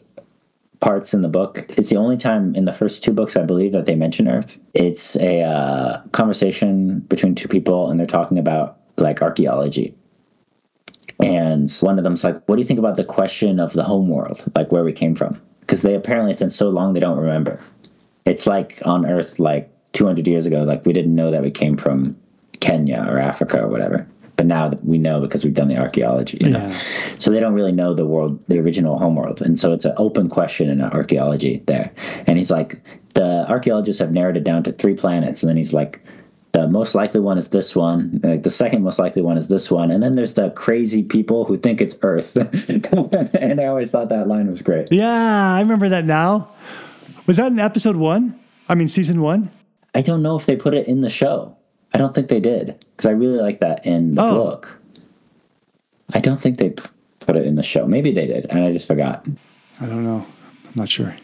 parts 0.81 1.13
in 1.13 1.21
the 1.21 1.29
book. 1.29 1.65
It's 1.77 1.91
the 1.91 1.97
only 1.97 2.17
time 2.17 2.55
in 2.55 2.65
the 2.65 2.73
first 2.73 3.05
two 3.05 3.13
books, 3.13 3.37
I 3.37 3.43
believe, 3.45 3.73
that 3.73 3.85
they 3.85 3.95
mention 3.95 4.27
Earth. 4.27 4.59
It's 4.73 5.15
a 5.17 5.43
uh, 5.43 6.01
conversation 6.13 7.01
between 7.01 7.35
two 7.35 7.49
people, 7.49 7.91
and 7.91 8.01
they're 8.01 8.07
talking 8.07 8.39
about 8.39 8.79
like 8.97 9.21
archaeology. 9.23 9.95
And 11.23 11.71
one 11.81 11.99
of 11.99 12.05
them's 12.05 12.25
like, 12.25 12.43
"What 12.47 12.57
do 12.57 12.63
you 12.63 12.67
think 12.67 12.79
about 12.79 12.97
the 12.97 13.05
question 13.05 13.61
of 13.61 13.73
the 13.73 13.85
home 13.85 14.09
world, 14.09 14.45
like 14.55 14.73
where 14.73 14.85
we 14.85 14.93
came 14.93 15.15
from?" 15.15 15.41
Because 15.61 15.83
they 15.83 15.95
apparently 15.95 16.33
it's 16.33 16.41
been 16.41 16.51
so 16.51 16.69
long 16.71 16.95
they 16.95 17.01
don't 17.01 17.19
remember. 17.19 17.61
It's 18.25 18.47
like 18.47 18.81
on 18.85 19.07
Earth, 19.07 19.39
like 19.39 19.71
200 19.93 20.27
years 20.27 20.47
ago, 20.47 20.63
like 20.63 20.85
we 20.87 20.93
didn't 20.93 21.15
know 21.15 21.31
that 21.31 21.43
we 21.43 21.51
came 21.51 21.77
from 21.77 22.17
Kenya 22.61 23.05
or 23.09 23.19
Africa 23.19 23.63
or 23.63 23.69
whatever. 23.69 24.07
But 24.37 24.47
now 24.47 24.69
that 24.69 24.85
we 24.85 24.97
know 24.97 25.21
because 25.21 25.45
we've 25.45 25.55
done 25.55 25.69
the 25.69 25.77
archaeology. 25.77 26.39
You 26.41 26.53
know? 26.53 26.59
Yeah. 26.61 26.69
So 27.19 27.31
they 27.31 27.41
don't 27.41 27.53
really 27.53 27.73
know 27.73 27.93
the 27.93 28.07
world, 28.07 28.43
the 28.49 28.59
original 28.59 28.99
homeworld. 28.99 29.43
And 29.43 29.61
so 29.61 29.73
it's 29.73 29.85
an 29.85 29.93
open 29.99 30.31
question 30.31 30.71
in 30.71 30.81
archaeology 30.81 31.63
there. 31.67 31.93
And 32.27 32.39
he's 32.39 32.51
like, 32.51 32.81
the 33.15 33.47
archaeologists 33.49 34.01
have 34.01 34.13
narrowed 34.13 34.39
it 34.39 34.45
down 34.45 34.63
to 34.63 34.73
three 34.73 34.95
planets. 34.95 35.43
And 35.43 35.51
then 35.51 35.59
he's 35.59 35.75
like, 35.75 36.03
the 36.53 36.67
most 36.69 36.95
likely 36.95 37.21
one 37.21 37.39
is 37.39 37.49
this 37.49 37.77
one. 37.77 38.21
Like 38.23 38.43
the 38.43 38.51
second 38.51 38.83
most 38.83 38.99
likely 38.99 39.23
one 39.23 39.37
is 39.37 39.49
this 39.49 39.71
one. 39.71 39.91
And 39.91 40.03
then 40.03 40.17
there's 40.17 40.35
the 40.35 40.51
crazy 40.51 41.03
people 41.05 41.45
who 41.45 41.57
think 41.57 41.81
it's 41.81 41.97
Earth. 42.03 42.37
and 42.69 43.61
I 43.61 43.67
always 43.67 43.91
thought 43.91 44.09
that 44.09 44.27
line 44.29 44.49
was 44.49 44.63
great. 44.63 44.89
Yeah, 44.91 45.55
I 45.55 45.61
remember 45.61 45.89
that 45.91 46.05
now. 46.05 46.53
Was 47.27 47.37
that 47.37 47.53
in 47.53 47.59
episode 47.61 47.97
one? 47.97 48.39
I 48.69 48.75
mean, 48.75 48.89
season 48.89 49.21
one. 49.21 49.51
I 49.95 50.03
don't 50.03 50.23
know 50.23 50.37
if 50.37 50.47
they 50.47 50.57
put 50.57 50.75
it 50.75 50.87
in 50.89 51.01
the 51.01 51.11
show. 51.11 51.57
I 51.93 51.99
don't 51.99 52.15
think 52.15 52.29
they 52.29 52.41
did 52.41 52.85
because 52.97 53.07
I 53.07 53.13
really 53.13 53.39
like 53.39 53.61
that 53.61 53.85
in 53.87 54.15
the 54.15 54.23
Oh. 54.23 54.35
book. 54.45 54.81
I 56.13 56.21
don't 56.21 56.39
think 56.41 56.59
they 56.59 56.71
put 57.21 57.37
it 57.37 57.47
in 57.47 57.55
the 57.55 57.63
show. 57.63 57.87
Maybe 57.87 58.11
they 58.11 58.27
did, 58.27 58.47
and 58.47 58.59
I 58.65 58.73
just 58.73 58.89
forgot. 58.89 59.27
I 59.81 59.87
don't 59.87 60.03
know. 60.05 60.25
I'm 60.65 60.73
not 60.77 60.89
sure. 60.89 61.15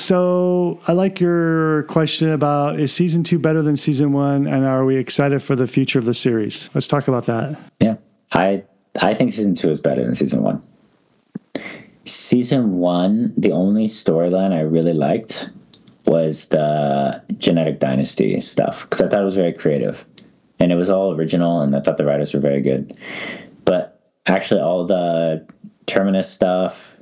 So 0.00 0.80
I 0.88 0.92
like 0.92 1.20
your 1.20 1.82
question 1.84 2.30
about 2.30 2.80
is 2.80 2.90
season 2.90 3.22
two 3.22 3.38
better 3.38 3.60
than 3.60 3.76
season 3.76 4.12
one, 4.12 4.46
and 4.46 4.64
are 4.64 4.84
we 4.86 4.96
excited 4.96 5.42
for 5.42 5.54
the 5.54 5.66
future 5.66 5.98
of 5.98 6.06
the 6.06 6.14
series? 6.14 6.70
Let's 6.74 6.88
talk 6.88 7.06
about 7.06 7.26
that. 7.26 7.60
Yeah, 7.80 7.96
I 8.32 8.64
I 9.00 9.12
think 9.14 9.32
season 9.32 9.54
two 9.54 9.68
is 9.68 9.78
better 9.78 10.02
than 10.02 10.14
season 10.14 10.42
one. 10.42 10.64
Season 12.06 12.78
one, 12.78 13.34
the 13.36 13.52
only 13.52 13.86
storyline 13.86 14.52
I 14.52 14.62
really 14.62 14.94
liked 14.94 15.50
was 16.06 16.46
the 16.46 17.22
genetic 17.36 17.78
dynasty 17.78 18.40
stuff 18.40 18.84
because 18.84 19.02
I 19.02 19.08
thought 19.08 19.20
it 19.20 19.24
was 19.24 19.36
very 19.36 19.52
creative, 19.52 20.06
and 20.58 20.72
it 20.72 20.76
was 20.76 20.88
all 20.88 21.14
original, 21.14 21.60
and 21.60 21.76
I 21.76 21.80
thought 21.80 21.98
the 21.98 22.06
writers 22.06 22.32
were 22.32 22.40
very 22.40 22.62
good. 22.62 22.98
But 23.66 24.00
actually, 24.26 24.62
all 24.62 24.86
the 24.86 25.46
terminus 25.84 26.30
stuff 26.30 26.96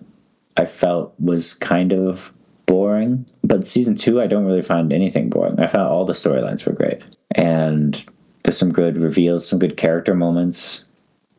I 0.56 0.64
felt 0.64 1.14
was 1.20 1.54
kind 1.54 1.92
of 1.92 2.32
boring. 2.68 3.26
But 3.42 3.66
season 3.66 3.96
two, 3.96 4.20
I 4.20 4.28
don't 4.28 4.44
really 4.44 4.62
find 4.62 4.92
anything 4.92 5.30
boring. 5.30 5.58
I 5.58 5.66
found 5.66 5.88
all 5.88 6.04
the 6.04 6.12
storylines 6.12 6.64
were 6.64 6.72
great, 6.72 7.02
and 7.34 8.04
there's 8.44 8.56
some 8.56 8.70
good 8.70 8.98
reveals, 8.98 9.48
some 9.48 9.58
good 9.58 9.76
character 9.76 10.14
moments. 10.14 10.84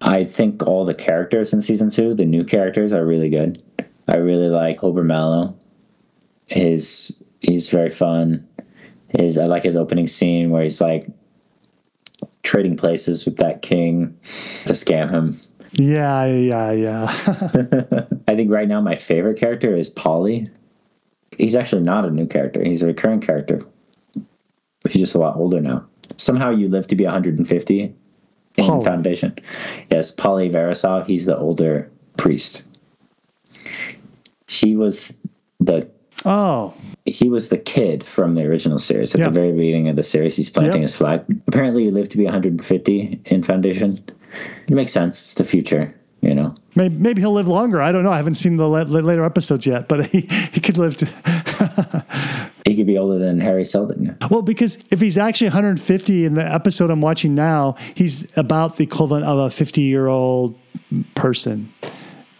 I 0.01 0.25
think 0.25 0.67
all 0.67 0.83
the 0.83 0.93
characters 0.93 1.53
in 1.53 1.61
season 1.61 1.89
two, 1.89 2.13
the 2.13 2.25
new 2.25 2.43
characters, 2.43 2.91
are 2.91 3.05
really 3.05 3.29
good. 3.29 3.63
I 4.07 4.17
really 4.17 4.49
like 4.49 4.79
Hober 4.79 5.05
Mallow. 5.05 5.55
His 6.47 7.15
he's 7.39 7.69
very 7.69 7.89
fun. 7.89 8.45
His 9.09 9.37
I 9.37 9.45
like 9.45 9.63
his 9.63 9.75
opening 9.75 10.07
scene 10.07 10.49
where 10.49 10.63
he's 10.63 10.81
like 10.81 11.07
trading 12.43 12.75
places 12.75 13.25
with 13.25 13.37
that 13.37 13.61
king 13.61 14.17
to 14.65 14.73
scam 14.73 15.11
him. 15.11 15.39
Yeah, 15.73 16.25
yeah, 16.25 16.71
yeah. 16.71 17.05
I 18.27 18.35
think 18.35 18.51
right 18.51 18.67
now 18.67 18.81
my 18.81 18.95
favorite 18.95 19.39
character 19.39 19.75
is 19.75 19.89
Poly. 19.89 20.49
He's 21.37 21.55
actually 21.55 21.83
not 21.83 22.05
a 22.05 22.11
new 22.11 22.27
character. 22.27 22.63
He's 22.63 22.83
a 22.83 22.87
recurring 22.87 23.21
character. 23.21 23.61
He's 24.89 25.01
just 25.01 25.15
a 25.15 25.19
lot 25.19 25.37
older 25.37 25.61
now. 25.61 25.85
Somehow 26.17 26.49
you 26.49 26.67
live 26.69 26.87
to 26.87 26.95
be 26.95 27.03
150 27.05 27.81
in. 27.81 28.81
Foundation. 28.81 29.35
Yes, 29.89 30.11
Poly 30.11 30.49
Verisof. 30.49 31.05
He's 31.07 31.25
the 31.25 31.37
older 31.37 31.89
priest. 32.17 32.63
He 34.47 34.75
was 34.75 35.15
the 35.61 35.87
oh, 36.25 36.73
he 37.05 37.29
was 37.29 37.49
the 37.49 37.57
kid 37.57 38.03
from 38.03 38.35
the 38.35 38.43
original 38.43 38.77
series. 38.79 39.13
At 39.13 39.21
Yeah. 39.21 39.27
the 39.27 39.33
very 39.33 39.51
beginning 39.53 39.87
of 39.87 39.95
the 39.95 40.03
series, 40.03 40.35
he's 40.35 40.49
planting 40.49 40.81
Yep. 40.81 40.89
his 40.89 40.95
flag. 40.97 41.21
Apparently, 41.47 41.85
you 41.85 41.91
live 41.91 42.09
to 42.09 42.17
be 42.17 42.25
150 42.25 43.21
in 43.25 43.43
Foundation. 43.43 43.99
It 44.67 44.73
makes 44.73 44.91
sense. 44.91 45.15
It's 45.21 45.33
the 45.35 45.43
future, 45.45 45.93
you 46.21 46.33
know. 46.33 46.53
Maybe, 46.79 46.95
maybe 46.95 47.21
he'll 47.21 47.33
live 47.33 47.49
longer. 47.49 47.81
I 47.81 47.91
don't 47.91 48.03
know. 48.03 48.11
I 48.11 48.15
haven't 48.15 48.35
seen 48.35 48.55
the 48.55 48.65
la- 48.65 48.83
la- 48.83 49.01
later 49.01 49.25
episodes 49.25 49.67
yet, 49.67 49.89
but 49.89 50.05
he, 50.11 50.21
he 50.53 50.61
could 50.61 50.77
live 50.77 50.95
to. 50.97 52.05
He 52.65 52.75
could 52.75 52.85
be 52.85 52.99
older 52.99 53.17
than 53.17 53.39
Hari 53.39 53.65
Seldon. 53.65 54.15
Well, 54.29 54.43
because 54.43 54.77
if 54.91 55.01
he's 55.01 55.17
actually 55.17 55.47
150 55.47 56.25
in 56.25 56.35
the 56.35 56.45
episode 56.45 56.91
I'm 56.91 57.01
watching 57.01 57.33
now, 57.33 57.75
he's 57.95 58.37
about 58.37 58.77
the 58.77 58.83
equivalent 58.83 59.25
of 59.25 59.39
a 59.39 59.49
50 59.49 59.81
year 59.81 60.05
old 60.05 60.55
person. 61.15 61.73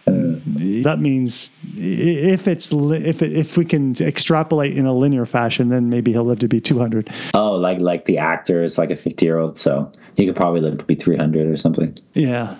Uh, 0.06 0.38
that 0.84 0.98
means 1.00 1.50
if 1.74 2.46
it's 2.46 2.70
if 2.72 3.22
it, 3.22 3.32
if 3.32 3.56
we 3.56 3.64
can 3.64 3.96
extrapolate 4.00 4.76
in 4.76 4.86
a 4.86 4.92
linear 4.92 5.26
fashion, 5.26 5.68
then 5.68 5.90
maybe 5.90 6.12
he'll 6.12 6.22
live 6.22 6.38
to 6.40 6.48
be 6.48 6.60
200. 6.60 7.10
Oh, 7.34 7.56
like 7.56 7.80
like 7.80 8.04
the 8.04 8.18
actor 8.18 8.62
is 8.62 8.78
like 8.78 8.92
a 8.92 8.96
fifty 8.96 9.26
year 9.26 9.38
old, 9.38 9.58
so 9.58 9.90
he 10.16 10.26
could 10.26 10.36
probably 10.36 10.60
live 10.60 10.78
to 10.78 10.84
be 10.84 10.94
three 10.94 11.16
hundred 11.16 11.48
or 11.48 11.56
something. 11.56 11.96
Yeah. 12.14 12.54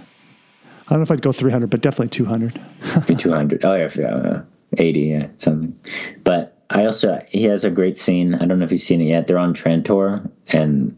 I 0.91 0.95
don't 0.95 1.01
know 1.01 1.03
if 1.05 1.11
I'd 1.13 1.23
go 1.23 1.31
300, 1.31 1.71
but 1.71 1.83
definitely 1.83 2.09
200. 2.09 2.61
Two 3.19 3.33
hundred. 3.33 3.65
Oh 3.65 3.75
yeah, 3.75 3.89
yeah, 3.97 4.07
uh, 4.09 4.45
eighty, 4.79 5.01
yeah, 5.01 5.29
something. 5.37 5.79
But 6.25 6.59
I 6.69 6.87
also 6.87 7.21
he 7.29 7.45
has 7.45 7.65
a 7.65 7.71
great 7.71 7.97
scene. 7.97 8.35
I 8.35 8.45
don't 8.47 8.59
know 8.59 8.65
if 8.65 8.73
you've 8.73 8.81
seen 8.81 9.01
it 9.01 9.05
yet. 9.05 9.29
They're 9.29 9.39
on 9.39 9.55
Trantor 9.55 10.29
and 10.49 10.97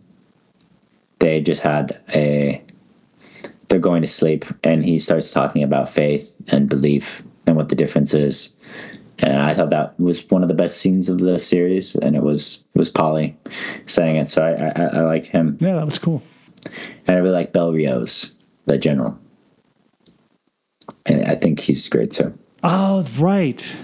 they 1.19 1.43
just 1.43 1.61
had 1.61 2.01
a. 2.15 2.63
They're 3.69 3.79
going 3.79 4.03
to 4.03 4.09
sleep, 4.09 4.45
and 4.65 4.85
he 4.85 4.99
starts 4.99 5.31
talking 5.31 5.63
about 5.63 5.89
faith 5.89 6.37
and 6.49 6.69
belief 6.69 7.23
and 7.47 7.57
what 7.57 7.69
the 7.69 7.75
difference 7.75 8.15
is. 8.15 8.55
And 9.19 9.41
I 9.41 9.55
thought 9.55 9.71
that 9.71 9.99
was 10.01 10.29
one 10.31 10.43
of 10.43 10.49
the 10.49 10.55
best 10.55 10.79
scenes 10.79 11.09
of 11.09 11.19
the 11.19 11.39
series, 11.39 11.97
and 11.97 12.17
it 12.17 12.23
was 12.23 12.65
it 12.75 12.79
was 12.79 12.89
Poly 12.89 13.37
saying 13.87 14.17
it. 14.17 14.29
So 14.29 14.43
I 14.43 14.83
I, 14.83 14.99
I 14.99 15.01
like 15.03 15.27
him. 15.27 15.59
Yeah, 15.61 15.75
that 15.75 15.85
was 15.85 15.99
cool. 15.99 16.23
And 17.07 17.17
I 17.17 17.21
really 17.21 17.35
like 17.35 17.53
Bel 17.53 17.73
Riose, 17.73 18.33
the 18.65 18.79
general. 18.79 19.19
And 21.07 21.25
I 21.27 21.35
think 21.35 21.61
he's 21.61 21.89
great 21.89 22.11
too. 22.11 22.37
Oh, 22.62 23.07
right. 23.19 23.77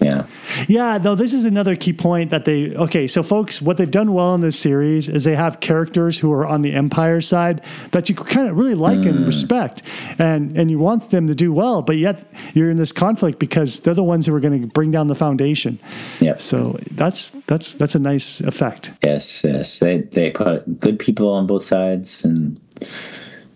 Yeah. 0.00 0.26
Yeah, 0.66 0.96
though 0.96 1.14
this 1.14 1.34
is 1.34 1.44
another 1.44 1.76
key 1.76 1.92
point 1.92 2.30
that 2.30 2.46
they 2.46 2.74
okay, 2.74 3.06
so 3.06 3.22
folks, 3.22 3.60
what 3.60 3.76
they've 3.76 3.90
done 3.90 4.14
well 4.14 4.34
in 4.34 4.40
this 4.40 4.58
series 4.58 5.08
is 5.08 5.24
they 5.24 5.36
have 5.36 5.60
characters 5.60 6.18
who 6.18 6.32
are 6.32 6.46
on 6.46 6.62
the 6.62 6.72
Empire 6.72 7.20
side 7.20 7.62
that 7.92 8.08
you 8.08 8.14
kind 8.14 8.48
of 8.48 8.56
really 8.56 8.74
like 8.74 9.04
and 9.04 9.20
mm. 9.20 9.26
respect. 9.26 9.82
And 10.18 10.56
and 10.56 10.70
you 10.70 10.78
want 10.78 11.10
them 11.10 11.28
to 11.28 11.34
do 11.34 11.52
well, 11.52 11.82
but 11.82 11.98
yet 11.98 12.24
you're 12.54 12.70
in 12.70 12.78
this 12.78 12.92
conflict 12.92 13.38
because 13.38 13.80
they're 13.80 13.94
the 13.94 14.02
ones 14.02 14.26
who 14.26 14.34
are 14.34 14.40
going 14.40 14.62
to 14.62 14.66
bring 14.68 14.90
down 14.90 15.08
the 15.08 15.14
foundation. 15.14 15.78
Yeah. 16.18 16.38
So 16.38 16.78
that's 16.92 17.30
that's 17.46 17.74
that's 17.74 17.94
a 17.94 18.00
nice 18.00 18.40
effect. 18.40 18.92
Yes, 19.04 19.44
yes. 19.44 19.80
They 19.80 19.98
they 19.98 20.30
put 20.30 20.78
good 20.78 20.98
people 20.98 21.30
on 21.30 21.46
both 21.46 21.62
sides 21.62 22.24
and 22.24 22.58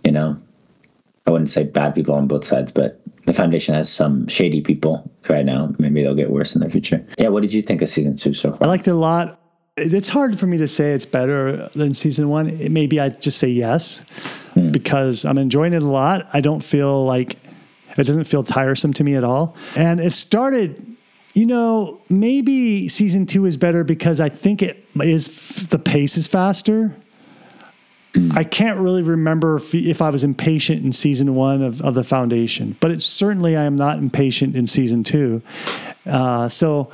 you 0.05 0.13
know 0.13 0.37
I 1.27 1.31
wouldn't 1.31 1.51
say 1.51 1.65
bad 1.65 1.95
people 1.95 2.15
on 2.15 2.29
both 2.29 2.45
sides, 2.45 2.71
but 2.71 3.01
the 3.27 3.33
foundation 3.33 3.75
has 3.75 3.91
some 3.91 4.27
shady 4.29 4.61
people 4.61 5.11
right 5.29 5.45
now. 5.45 5.75
Maybe 5.79 6.03
they'll 6.03 6.15
get 6.15 6.31
worse 6.31 6.55
in 6.55 6.61
the 6.61 6.69
future. 6.69 7.05
Yeah, 7.19 7.29
what 7.29 7.41
did 7.43 7.55
you 7.55 7.63
think 7.63 7.81
of 7.81 7.89
season 7.89 8.17
two 8.17 8.35
so 8.35 8.53
far? 8.53 8.65
I 8.65 8.67
liked 8.67 8.87
it 8.87 8.91
a 8.91 8.95
lot. 8.95 9.41
It's 9.77 10.11
hard 10.11 10.39
for 10.39 10.47
me 10.47 10.59
to 10.59 10.69
say 10.69 10.93
it's 10.93 11.07
better 11.07 11.69
than 11.69 11.95
season 11.95 12.29
one. 12.29 12.49
It- 12.49 12.71
Maybe 12.71 13.01
I'd 13.01 13.21
just 13.23 13.39
say 13.39 13.49
yes 13.49 14.01
hmm. 14.53 14.71
because 14.71 15.25
I'm 15.25 15.39
enjoying 15.39 15.73
it 15.73 15.83
a 15.83 15.87
lot. 15.89 16.29
I 16.35 16.41
don't 16.43 16.63
feel 16.63 17.05
like 17.07 17.37
it 17.97 18.07
doesn't 18.07 18.25
feel 18.25 18.43
tiresome 18.43 18.93
to 18.95 19.05
me 19.05 19.15
at 19.15 19.25
all. 19.25 19.57
And 19.77 20.01
it 20.01 20.13
started, 20.13 20.85
you 21.33 21.47
know, 21.47 22.03
maybe 22.11 22.89
season 22.91 23.25
two 23.25 23.47
is 23.47 23.57
better 23.57 23.83
because 23.83 24.21
I 24.21 24.29
think 24.29 24.63
it 24.63 24.87
is 25.01 25.67
the 25.71 25.79
pace 25.79 26.19
is 26.19 26.27
faster. 26.27 26.95
I 28.33 28.45
can't 28.45 28.79
really 28.79 29.03
remember 29.03 29.57
if, 29.57 29.75
if 29.75 30.01
I 30.01 30.11
was 30.11 30.23
impatient 30.23 30.85
in 30.85 30.93
season 30.93 31.35
one 31.35 31.63
of, 31.63 31.81
of 31.81 31.95
the 31.95 32.05
foundation, 32.05 32.77
but 32.79 32.93
it's 32.93 33.05
certainly 33.05 33.57
I 33.57 33.65
am 33.65 33.75
not 33.75 33.99
impatient 33.99 34.55
in 34.55 34.69
season 34.69 35.03
two. 35.03 35.43
Uh, 36.07 36.49
so 36.49 36.93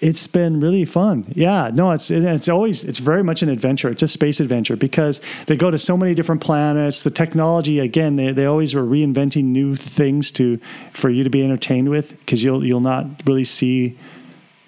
it's 0.00 0.26
been 0.26 0.60
really 0.60 0.84
fun. 0.84 1.26
Yeah, 1.34 1.70
no, 1.72 1.90
it's 1.90 2.10
it's 2.10 2.48
always 2.48 2.84
it's 2.84 2.98
very 2.98 3.22
much 3.22 3.42
an 3.42 3.48
adventure. 3.48 3.88
It's 3.90 4.02
a 4.02 4.08
space 4.08 4.40
adventure 4.40 4.76
because 4.76 5.20
they 5.46 5.56
go 5.56 5.70
to 5.70 5.78
so 5.78 5.96
many 5.96 6.14
different 6.14 6.40
planets. 6.40 7.02
The 7.02 7.10
technology 7.10 7.78
again, 7.78 8.16
they, 8.16 8.32
they 8.32 8.46
always 8.46 8.74
were 8.74 8.82
reinventing 8.82 9.44
new 9.44 9.76
things 9.76 10.30
to 10.32 10.58
for 10.92 11.10
you 11.10 11.22
to 11.24 11.30
be 11.30 11.44
entertained 11.44 11.90
with 11.90 12.18
because 12.20 12.42
you'll 12.42 12.64
you'll 12.64 12.80
not 12.80 13.06
really 13.26 13.44
see. 13.44 13.96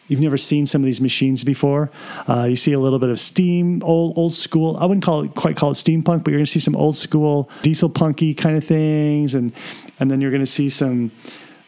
You've 0.09 0.21
never 0.21 0.37
seen 0.37 0.67
some 0.67 0.83
of 0.83 0.87
these 0.87 1.01
machines 1.01 1.45
before. 1.45 1.91
Uh, 2.29 2.47
you 2.51 2.57
see 2.57 2.73
a 2.73 2.79
little 2.79 2.99
bit 2.99 3.09
of 3.09 3.19
steam, 3.21 3.83
old 3.85 4.19
old 4.19 4.35
school. 4.35 4.77
I 4.77 4.85
wouldn't 4.87 5.05
call 5.05 5.23
it 5.23 5.35
quite 5.35 5.57
call 5.57 5.71
it 5.71 5.75
steampunk, 5.75 6.25
but 6.25 6.29
you're 6.29 6.39
going 6.39 6.45
to 6.45 6.51
see 6.51 6.61
some 6.61 6.77
old 6.77 6.97
school 6.97 7.49
diesel 7.63 7.89
punky 7.89 8.35
kind 8.35 8.57
of 8.57 8.65
things, 8.65 9.35
and 9.35 9.53
and 10.01 10.11
then 10.11 10.21
you're 10.21 10.31
going 10.31 10.43
to 10.43 10.47
see 10.47 10.69
some 10.69 11.13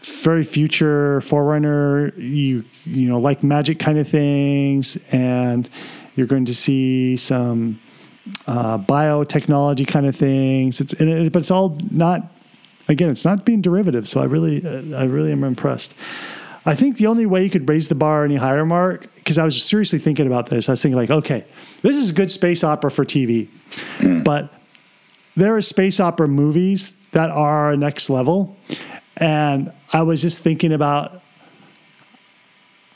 very 0.05 0.45
future 0.45 1.21
forerunner 1.23 2.13
you 2.19 2.65
you 2.85 3.09
know 3.09 3.19
like 3.19 3.43
magic 3.43 3.79
kind 3.79 3.99
of 3.99 4.07
things 4.07 4.99
and 5.13 5.71
you're 6.15 6.27
going 6.27 6.45
to 6.45 6.55
see 6.55 7.17
some 7.17 7.81
uh, 8.47 8.77
biotechnology 8.79 9.87
kind 9.87 10.07
of 10.07 10.15
things 10.15 10.81
it's 10.81 10.93
it, 10.95 11.33
but 11.33 11.39
it's 11.39 11.51
all 11.51 11.79
not 11.91 12.31
again 12.89 13.09
it's 13.09 13.25
not 13.25 13.45
being 13.45 13.63
derivative 13.63 14.07
so 14.07 14.21
i 14.21 14.25
really 14.25 14.63
i 14.95 15.05
really 15.05 15.33
am 15.33 15.43
impressed 15.43 15.95
i 16.67 16.75
think 16.75 16.97
the 16.97 17.07
only 17.07 17.27
way 17.27 17.45
you 17.45 17.51
could 17.51 17.69
raise 17.69 17.89
the 17.89 17.95
bar 17.95 18.25
any 18.25 18.37
higher 18.37 18.65
mark 18.65 19.13
because 19.17 19.39
i 19.39 19.45
was 19.45 19.63
seriously 19.63 19.99
thinking 19.99 20.27
about 20.27 20.51
this. 20.51 20.69
I 20.69 20.73
was 20.73 20.83
thinking 20.83 20.97
like 20.97 21.11
okay 21.11 21.45
this 21.83 21.97
is 21.97 22.11
a 22.11 22.13
good 22.13 22.31
space 22.31 22.65
opera 22.65 22.91
for 22.91 23.05
tv 23.05 23.49
mm. 23.99 24.25
but 24.25 24.53
there 25.37 25.57
are 25.57 25.61
space 25.61 26.01
opera 26.01 26.29
movies 26.29 26.95
that 27.13 27.31
are 27.31 27.77
next 27.77 28.11
level. 28.11 28.57
And 29.17 29.73
I 29.93 30.03
was 30.03 30.21
just 30.23 30.43
thinking 30.43 30.73
about 30.73 31.23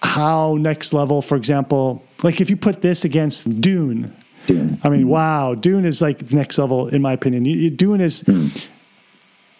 how 0.03 0.57
next 0.57 0.93
level, 0.93 1.23
for 1.23 1.37
example, 1.37 2.05
like 2.23 2.41
if 2.41 2.51
you 2.51 2.57
put 2.57 2.83
this 2.83 3.05
against 3.05 3.61
Dune, 3.61 4.15
Dune. 4.47 4.81
I 4.83 4.89
mean, 4.89 5.09
wow, 5.09 5.55
Dune 5.55 5.85
is 5.85 6.01
like 6.01 6.33
next 6.33 6.59
level 6.59 6.89
in 6.89 7.03
my 7.03 7.13
opinion. 7.13 7.45
You, 7.45 7.57
you- 7.57 7.71
Dune 7.71 8.01
is 8.01 8.23
hmm. 8.23 8.49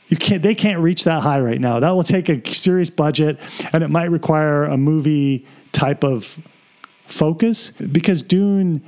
You 0.09 0.17
can't 0.17 0.43
they 0.43 0.55
can't 0.55 0.81
reach 0.81 1.05
that 1.05 1.23
high 1.23 1.41
right 1.41 1.61
now. 1.61 1.81
That 1.81 1.91
will 1.91 2.03
take 2.03 2.29
a 2.29 2.47
serious 2.49 2.91
budget 2.91 3.39
and 3.73 3.83
it 3.83 3.89
might 3.89 4.11
require 4.11 4.65
a 4.65 4.77
movie 4.77 5.47
type 5.73 6.03
of 6.03 6.39
focus 7.07 7.71
because 7.71 8.23
Dune 8.23 8.83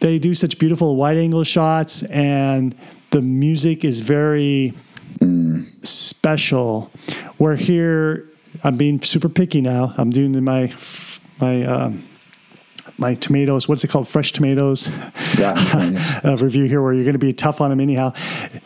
they 0.00 0.18
do 0.18 0.34
such 0.34 0.58
beautiful 0.58 0.96
wide 0.96 1.16
angle 1.16 1.44
shots 1.44 2.02
and 2.04 2.74
the 3.10 3.22
music 3.22 3.84
is 3.84 4.00
very 4.00 4.74
special. 5.82 6.90
Where 7.38 7.56
here 7.56 8.28
I'm 8.64 8.76
being 8.76 9.00
super 9.02 9.28
picky 9.28 9.60
now. 9.60 9.94
I'm 9.96 10.10
doing 10.10 10.42
my 10.44 10.72
my 11.40 11.62
um, 11.64 12.06
my 12.98 13.14
tomatoes. 13.14 13.68
What's 13.68 13.84
it 13.84 13.88
called? 13.88 14.08
Fresh 14.08 14.32
tomatoes. 14.32 14.90
Yeah. 15.38 15.54
uh, 16.24 16.36
review 16.38 16.64
here 16.64 16.82
where 16.82 16.92
you're 16.92 17.04
going 17.04 17.14
to 17.14 17.18
be 17.18 17.32
tough 17.32 17.60
on 17.60 17.70
them 17.70 17.80
anyhow. 17.80 18.12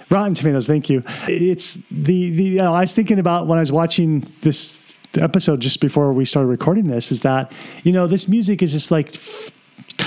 Rotten 0.08 0.34
Tomatoes, 0.34 0.66
thank 0.66 0.88
you. 0.88 1.02
It's 1.28 1.74
the 1.90 2.30
the. 2.30 2.44
You 2.44 2.56
know, 2.58 2.74
I 2.74 2.82
was 2.82 2.94
thinking 2.94 3.18
about 3.18 3.46
when 3.46 3.58
I 3.58 3.60
was 3.60 3.72
watching 3.72 4.30
this 4.42 4.92
episode 5.18 5.60
just 5.60 5.80
before 5.80 6.12
we 6.12 6.24
started 6.24 6.46
recording 6.46 6.86
this 6.86 7.10
is 7.10 7.22
that 7.22 7.50
you 7.82 7.90
know 7.92 8.06
this 8.06 8.28
music 8.28 8.62
is 8.62 8.72
just 8.72 8.90
like. 8.90 9.12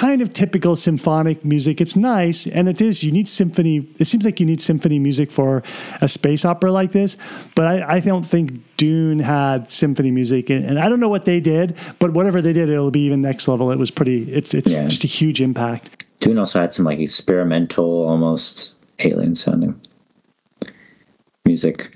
Kind 0.04 0.22
of 0.22 0.34
typical 0.34 0.76
symphonic 0.76 1.46
music. 1.46 1.80
It's 1.80 1.96
nice, 1.96 2.46
and 2.46 2.68
it 2.68 2.82
is. 2.82 3.06
You 3.06 3.12
need 3.14 3.30
symphony. 3.30 3.88
It 4.00 4.06
seems 4.06 4.26
like 4.26 4.42
you 4.42 4.46
need 4.46 4.60
symphony 4.60 5.00
music 5.00 5.32
for 5.32 5.64
a 6.02 6.10
space 6.10 6.44
opera 6.44 6.74
like 6.74 6.92
this. 6.92 7.16
But 7.56 7.68
I, 7.68 7.96
I 7.96 8.00
don't 8.02 8.26
think 8.26 8.60
Dune 8.76 9.20
had 9.20 9.72
symphony 9.72 10.12
music, 10.12 10.50
and, 10.50 10.66
and 10.66 10.78
I 10.78 10.90
don't 10.90 11.00
know 11.00 11.08
what 11.08 11.24
they 11.24 11.40
did. 11.40 11.78
But 12.00 12.12
whatever 12.12 12.42
they 12.42 12.52
did, 12.52 12.70
it'll 12.70 12.92
be 12.92 13.06
even 13.06 13.22
next 13.22 13.48
level. 13.48 13.72
It 13.72 13.80
was 13.80 13.92
pretty. 13.92 14.30
It's 14.30 14.54
it's 14.54 14.74
Yeah. 14.74 14.90
just 14.90 15.06
a 15.06 15.08
huge 15.08 15.42
impact. 15.42 16.04
Dune 16.20 16.38
also 16.38 16.60
had 16.60 16.74
some 16.74 16.84
like 16.84 17.00
experimental, 17.00 17.86
almost 18.06 18.76
alien 19.00 19.36
sounding 19.36 19.80
music. 21.46 21.96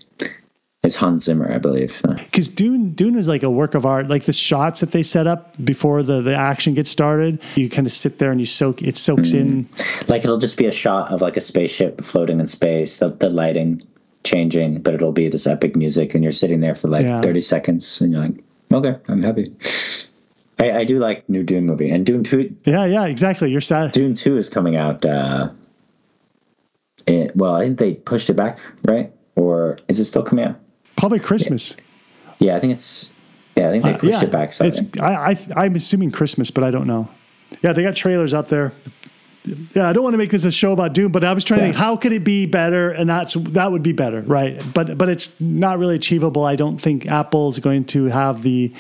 It's 0.88 0.96
Hans 0.96 1.26
Zimmer, 1.26 1.52
I 1.54 1.58
believe. 1.58 2.02
because 2.18 2.48
Dune 2.48 2.92
Dune 2.94 3.16
is 3.18 3.28
like 3.28 3.44
a 3.44 3.50
work 3.52 3.76
of 3.76 3.86
art. 3.86 4.08
Like 4.10 4.24
the 4.24 4.32
shots 4.34 4.80
that 4.80 4.92
they 4.94 5.04
set 5.04 5.28
up 5.28 5.54
before 5.64 6.02
the, 6.02 6.22
the 6.22 6.34
action 6.34 6.74
gets 6.74 6.90
started, 6.90 7.42
you 7.56 7.70
kind 7.70 7.86
of 7.86 7.92
sit 7.92 8.20
there 8.20 8.32
and 8.32 8.40
you 8.40 8.46
soak. 8.46 8.82
It 8.82 8.96
soaks 8.96 9.34
in. 9.34 9.68
Like 10.08 10.24
it'll 10.24 10.38
just 10.38 10.58
be 10.58 10.66
a 10.66 10.72
shot 10.72 11.12
of 11.12 11.20
like 11.22 11.36
a 11.36 11.42
spaceship 11.42 12.00
floating 12.02 12.40
in 12.40 12.48
space, 12.48 13.00
the, 13.00 13.10
the 13.10 13.30
lighting 13.30 13.84
changing, 14.24 14.80
but 14.80 14.94
it'll 14.94 15.12
be 15.12 15.28
this 15.28 15.46
epic 15.46 15.76
music, 15.76 16.16
and 16.16 16.24
you're 16.24 16.32
sitting 16.32 16.62
there 16.62 16.74
for 16.76 16.88
like 16.88 17.06
Yeah. 17.06 17.20
30 17.22 17.42
seconds, 17.42 18.02
and 18.02 18.14
you're 18.14 18.22
like, 18.22 18.44
okay, 18.74 18.96
I'm 19.10 19.22
happy. 19.24 19.54
I, 20.60 20.72
I 20.72 20.84
do 20.86 21.00
like 21.00 21.28
new 21.30 21.44
Dune 21.44 21.66
movie, 21.66 21.90
and 21.92 22.06
Dune 22.06 22.24
2, 22.24 22.56
Yeah, 22.64 22.86
yeah, 22.86 23.06
exactly. 23.08 23.52
You're 23.52 23.62
sad. 23.62 23.92
Dune 23.92 24.14
2 24.16 24.38
is 24.38 24.50
coming 24.50 24.76
out. 24.78 25.06
Uh, 25.06 25.50
it, 27.06 27.36
well, 27.36 27.56
I 27.56 27.66
think 27.66 27.78
they 27.80 27.94
pushed 27.96 28.30
it 28.30 28.36
back, 28.36 28.58
right? 28.86 29.12
Or 29.36 29.78
is 29.90 30.00
it 30.00 30.06
still 30.06 30.24
coming 30.24 30.46
out? 30.46 30.60
Probably 30.98 31.20
Christmas. 31.20 31.76
Yeah, 32.40 32.56
I 32.56 32.60
think 32.60 32.74
it's. 32.74 33.12
Yeah, 33.56 33.70
I 33.70 33.72
think 33.72 33.84
they 33.84 33.94
Uh, 33.94 33.98
pushed 33.98 34.22
yeah, 34.22 34.28
it 34.28 34.32
back. 34.32 34.52
it's. 34.60 34.82
I, 35.00 35.32
I 35.32 35.38
I'm 35.66 35.76
assuming 35.76 36.12
Christmas, 36.12 36.52
but 36.52 36.64
I 36.64 36.72
don't 36.72 36.86
know. 36.88 37.10
Yeah, 37.64 37.74
they 37.74 37.82
got 37.84 37.96
trailers 37.96 38.34
out 38.34 38.50
there. 38.50 38.74
Yeah, 39.74 39.88
I 39.90 39.94
don't 39.94 40.04
want 40.04 40.14
to 40.14 40.18
make 40.18 40.30
this 40.32 40.44
a 40.44 40.52
show 40.52 40.74
about 40.74 40.94
Dune, 40.94 41.12
but 41.12 41.24
I 41.24 41.32
was 41.32 41.46
trying 41.46 41.62
to 41.62 41.66
think 41.68 41.76
how 41.78 41.96
could 41.96 42.12
it 42.12 42.24
be 42.26 42.46
better, 42.46 42.90
and 42.92 43.10
that's 43.10 43.34
that 43.36 43.72
would 43.72 43.82
be 43.84 43.94
better, 43.94 44.22
right? 44.22 44.62
But 44.74 44.98
but 44.98 45.08
it's 45.08 45.32
not 45.40 45.80
really 45.80 45.96
achievable. 45.96 46.44
I 46.44 46.56
don't 46.58 46.78
think 46.80 47.06
Apple's 47.08 47.58
going 47.60 47.86
to 47.86 48.06
have 48.06 48.44
the 48.44 48.74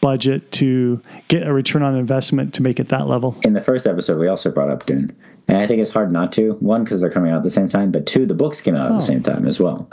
budget 0.00 0.50
to 0.52 1.00
get 1.28 1.46
a 1.46 1.52
return 1.52 1.82
on 1.82 1.96
investment 1.96 2.54
to 2.54 2.62
make 2.62 2.78
it 2.80 2.88
that 2.88 3.06
level. 3.08 3.36
in 3.42 3.52
the 3.52 3.60
first 3.60 3.86
episode, 3.86 4.18
we 4.18 4.26
also 4.28 4.50
brought 4.50 4.70
up 4.70 4.86
Dune, 4.86 5.14
and 5.46 5.56
I 5.58 5.66
think 5.68 5.80
it's 5.80 5.90
hard 5.92 6.10
not 6.12 6.32
to. 6.32 6.52
One, 6.60 6.82
because 6.84 7.00
they're 7.00 7.10
coming 7.10 7.30
out 7.30 7.38
at 7.38 7.42
the 7.44 7.50
same 7.50 7.68
time, 7.68 7.92
but 7.92 8.04
two, 8.06 8.26
the 8.26 8.34
books 8.34 8.60
came 8.60 8.74
out 8.74 8.86
at 8.86 8.92
Oh. 8.92 8.96
the 8.96 9.02
same 9.02 9.22
time 9.22 9.46
as 9.46 9.58
well. 9.60 9.88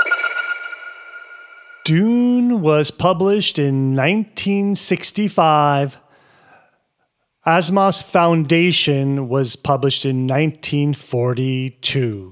Dune 1.85 2.61
was 2.61 2.89
published 2.89 3.59
in 3.59 3.95
1965. 3.95 5.97
Asimov's 7.45 8.01
Foundation 8.01 9.29
was 9.29 9.55
published 9.55 10.03
in 10.03 10.25
1942. 10.25 12.31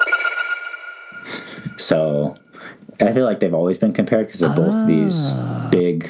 So 1.77 2.35
I 2.99 3.11
feel 3.11 3.25
like 3.25 3.41
they've 3.41 3.53
always 3.53 3.77
been 3.77 3.93
compared 3.93 4.25
because 4.25 4.39
they're 4.39 4.55
both 4.55 4.87
these 4.87 5.33
ah. 5.35 5.69
big 5.71 6.09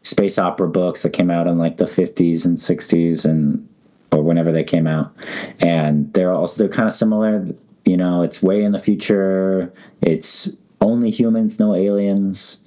space 0.00 0.38
opera 0.38 0.68
books 0.68 1.02
that 1.02 1.10
came 1.10 1.30
out 1.30 1.46
in 1.46 1.58
like 1.58 1.76
the 1.76 1.84
50s 1.84 2.46
and 2.46 2.56
60s 2.56 3.26
and 3.26 3.68
or 4.12 4.22
whenever 4.22 4.50
they 4.50 4.64
came 4.64 4.86
out 4.86 5.14
and 5.60 6.10
they're 6.14 6.32
also 6.32 6.56
they're 6.56 6.72
kind 6.72 6.86
of 6.86 6.94
similar 6.94 7.46
you 7.84 7.98
know 7.98 8.22
it's 8.22 8.42
way 8.42 8.64
in 8.64 8.72
the 8.72 8.78
future 8.78 9.70
it's 10.00 10.56
only 10.80 11.10
humans 11.10 11.58
no 11.58 11.74
aliens 11.74 12.64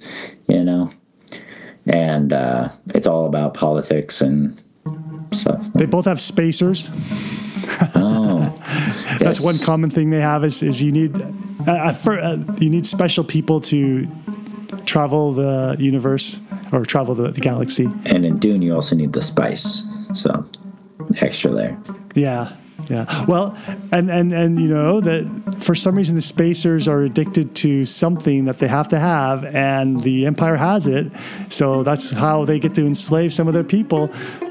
you 0.48 0.62
know 0.62 0.90
and 1.86 2.32
uh, 2.32 2.68
it's 2.94 3.06
all 3.06 3.26
about 3.26 3.54
politics 3.54 4.20
and 4.20 4.62
stuff 5.32 5.60
They 5.74 5.86
both 5.86 6.04
have 6.04 6.20
spacers. 6.20 6.90
oh 7.96 8.38
That's 9.18 9.40
yes. 9.40 9.44
one 9.44 9.58
common 9.64 9.90
thing 9.90 10.10
they 10.10 10.20
have 10.20 10.44
is, 10.44 10.62
is 10.62 10.80
you 10.82 10.92
need 10.92 11.20
uh, 11.66 11.92
for, 11.92 12.18
uh, 12.18 12.36
you 12.58 12.70
need 12.70 12.86
special 12.86 13.24
people 13.24 13.60
to 13.62 14.06
travel 14.86 15.32
the 15.32 15.76
universe 15.78 16.40
or 16.72 16.84
travel 16.84 17.14
the, 17.14 17.30
the 17.32 17.40
galaxy. 17.40 17.86
and 18.06 18.24
in 18.24 18.38
dune 18.38 18.62
you 18.62 18.74
also 18.74 18.94
need 18.96 19.12
the 19.12 19.22
spice 19.22 19.82
so 20.14 20.44
extra 21.20 21.50
layer 21.50 21.76
Yeah. 22.14 22.52
Yeah. 22.88 23.24
Well, 23.26 23.56
and 23.92 24.10
and 24.10 24.32
and 24.32 24.60
you 24.60 24.68
know 24.68 25.00
that 25.00 25.56
for 25.58 25.74
some 25.74 25.96
reason 25.96 26.16
the 26.16 26.22
spacers 26.22 26.88
are 26.88 27.02
addicted 27.02 27.54
to 27.56 27.84
something 27.84 28.46
that 28.46 28.58
they 28.58 28.68
have 28.68 28.88
to 28.88 28.98
have, 28.98 29.44
and 29.44 30.00
the 30.00 30.26
empire 30.26 30.56
has 30.56 30.86
it, 30.86 31.12
so 31.48 31.82
that's 31.82 32.10
how 32.10 32.44
they 32.44 32.58
get 32.58 32.74
to 32.74 32.86
enslave 32.86 33.32
some 33.32 33.48
of 33.48 33.54
their 33.54 33.64
people. 33.64 34.10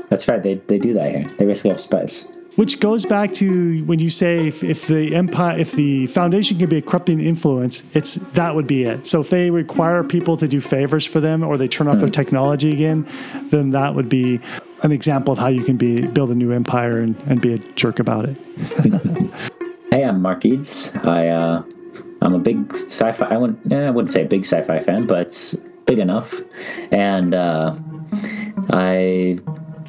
that's 0.09 0.27
right 0.27 0.43
they, 0.43 0.55
they 0.67 0.77
do 0.77 0.93
that 0.93 1.11
here 1.11 1.25
they 1.37 1.45
basically 1.45 1.69
have 1.69 1.79
spice 1.79 2.27
Which 2.61 2.79
goes 2.79 3.07
back 3.07 3.33
to 3.33 3.83
when 3.85 3.97
you 3.97 4.11
say 4.11 4.45
if, 4.45 4.63
if 4.63 4.85
the 4.85 5.15
empire, 5.15 5.57
if 5.57 5.71
the 5.71 6.05
foundation 6.05 6.59
can 6.59 6.69
be 6.69 6.77
a 6.77 6.81
corrupting 6.83 7.19
influence, 7.19 7.81
it's 7.95 8.17
that 8.33 8.53
would 8.53 8.67
be 8.67 8.83
it. 8.83 9.07
So 9.07 9.21
if 9.21 9.31
they 9.31 9.49
require 9.49 10.03
people 10.03 10.37
to 10.37 10.47
do 10.47 10.61
favors 10.61 11.03
for 11.03 11.19
them, 11.19 11.43
or 11.43 11.57
they 11.57 11.67
turn 11.67 11.87
off 11.87 11.97
their 11.97 12.07
technology 12.07 12.69
again, 12.69 13.07
then 13.49 13.71
that 13.71 13.95
would 13.95 14.09
be 14.09 14.39
an 14.83 14.91
example 14.91 15.33
of 15.33 15.39
how 15.39 15.47
you 15.47 15.63
can 15.63 15.75
be 15.75 16.05
build 16.05 16.29
a 16.29 16.35
new 16.35 16.51
empire 16.51 16.99
and, 16.99 17.19
and 17.21 17.41
be 17.41 17.53
a 17.53 17.57
jerk 17.57 17.97
about 17.97 18.25
it. 18.29 18.37
Hey, 19.91 20.05
I'm 20.05 20.21
Mark 20.21 20.45
Eads. 20.45 20.91
I 21.03 21.29
uh, 21.29 21.63
I'm 22.21 22.35
a 22.35 22.39
big 22.39 22.71
sci-fi. 22.71 23.25
I 23.25 23.37
wouldn't 23.37 23.73
eh, 23.73 23.87
I 23.87 23.89
wouldn't 23.89 24.11
say 24.11 24.21
a 24.21 24.27
big 24.27 24.45
sci-fi 24.45 24.79
fan, 24.79 25.07
but 25.07 25.55
big 25.87 25.97
enough. 25.97 26.39
And 26.91 27.33
uh, 27.33 27.75
I 28.69 29.39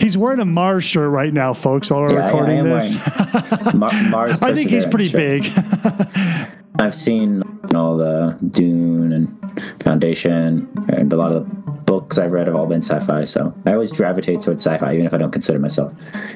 He's 0.03 0.19
wearing 0.19 0.41
a 0.41 0.45
Mars 0.45 0.83
shirt 0.83 1.09
right 1.09 1.33
now, 1.33 1.53
folks, 1.53 1.89
while 1.89 2.01
we're 2.01 2.15
yeah, 2.19 2.25
recording 2.25 2.59
am 2.59 2.65
this. 2.71 3.73
Mar- 3.73 3.91
Mars. 4.11 4.43
I 4.43 4.53
think 4.53 4.69
he's 4.69 4.85
pretty 4.85 5.07
shirt. 5.07 5.45
big. 5.45 5.45
I've 6.81 6.95
seen 6.95 7.41
all 7.73 7.97
the 7.97 8.37
Dune 8.51 9.13
and 9.13 9.63
Foundation, 9.85 10.69
and 10.89 11.13
a 11.13 11.17
lot 11.17 11.31
of 11.31 11.49
the 11.49 11.55
books 11.83 12.19
I've 12.19 12.33
read 12.33 12.49
have 12.49 12.57
all 12.57 12.67
been 12.67 12.83
sci-fi. 12.83 13.23
So 13.23 13.55
I 13.65 13.75
always 13.75 13.93
gravitate 13.93 14.41
towards 14.41 14.67
sci-fi, 14.67 14.93
even 14.93 15.07
if 15.07 15.15
I 15.15 15.19
don't 15.19 15.31
consider 15.31 15.61
myself 15.61 15.93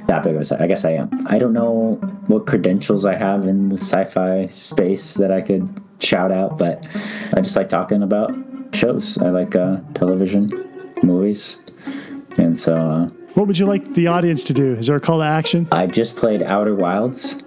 that 0.07 0.23
big 0.23 0.37
of 0.37 0.43
a 0.43 0.45
sci. 0.45 0.57
Fi 0.57 0.63
I 0.63 0.69
guess 0.69 0.85
I 0.85 0.93
am. 0.93 1.27
I 1.27 1.41
don't 1.41 1.53
know 1.53 1.97
what 2.29 2.47
credentials 2.47 3.05
I 3.05 3.17
have 3.17 3.49
in 3.49 3.71
the 3.71 3.79
sci-fi 3.79 4.47
space 4.47 5.15
that 5.15 5.33
I 5.33 5.41
could 5.41 5.69
shout 5.99 6.31
out, 6.31 6.57
but 6.57 6.87
I 7.35 7.41
just 7.41 7.57
like 7.57 7.67
talking 7.69 8.05
about 8.05 8.33
shows. 8.73 9.19
I 9.19 9.31
like 9.31 9.57
uh, 9.57 9.79
television, 9.95 10.53
movies, 11.03 11.59
and 12.39 12.57
so. 12.57 12.77
Uh, 12.77 13.09
what 13.37 13.47
would 13.47 13.59
you 13.59 13.67
like 13.67 13.93
the 13.93 14.07
audience 14.07 14.45
to 14.45 14.55
do? 14.55 14.73
Is 14.73 14.87
there 14.87 14.97
a 14.97 15.01
call 15.01 15.19
to 15.19 15.25
action? 15.25 15.69
I 15.71 15.87
just 15.87 16.17
played 16.17 16.43
Outer 16.43 16.75
Wilds. 16.75 17.45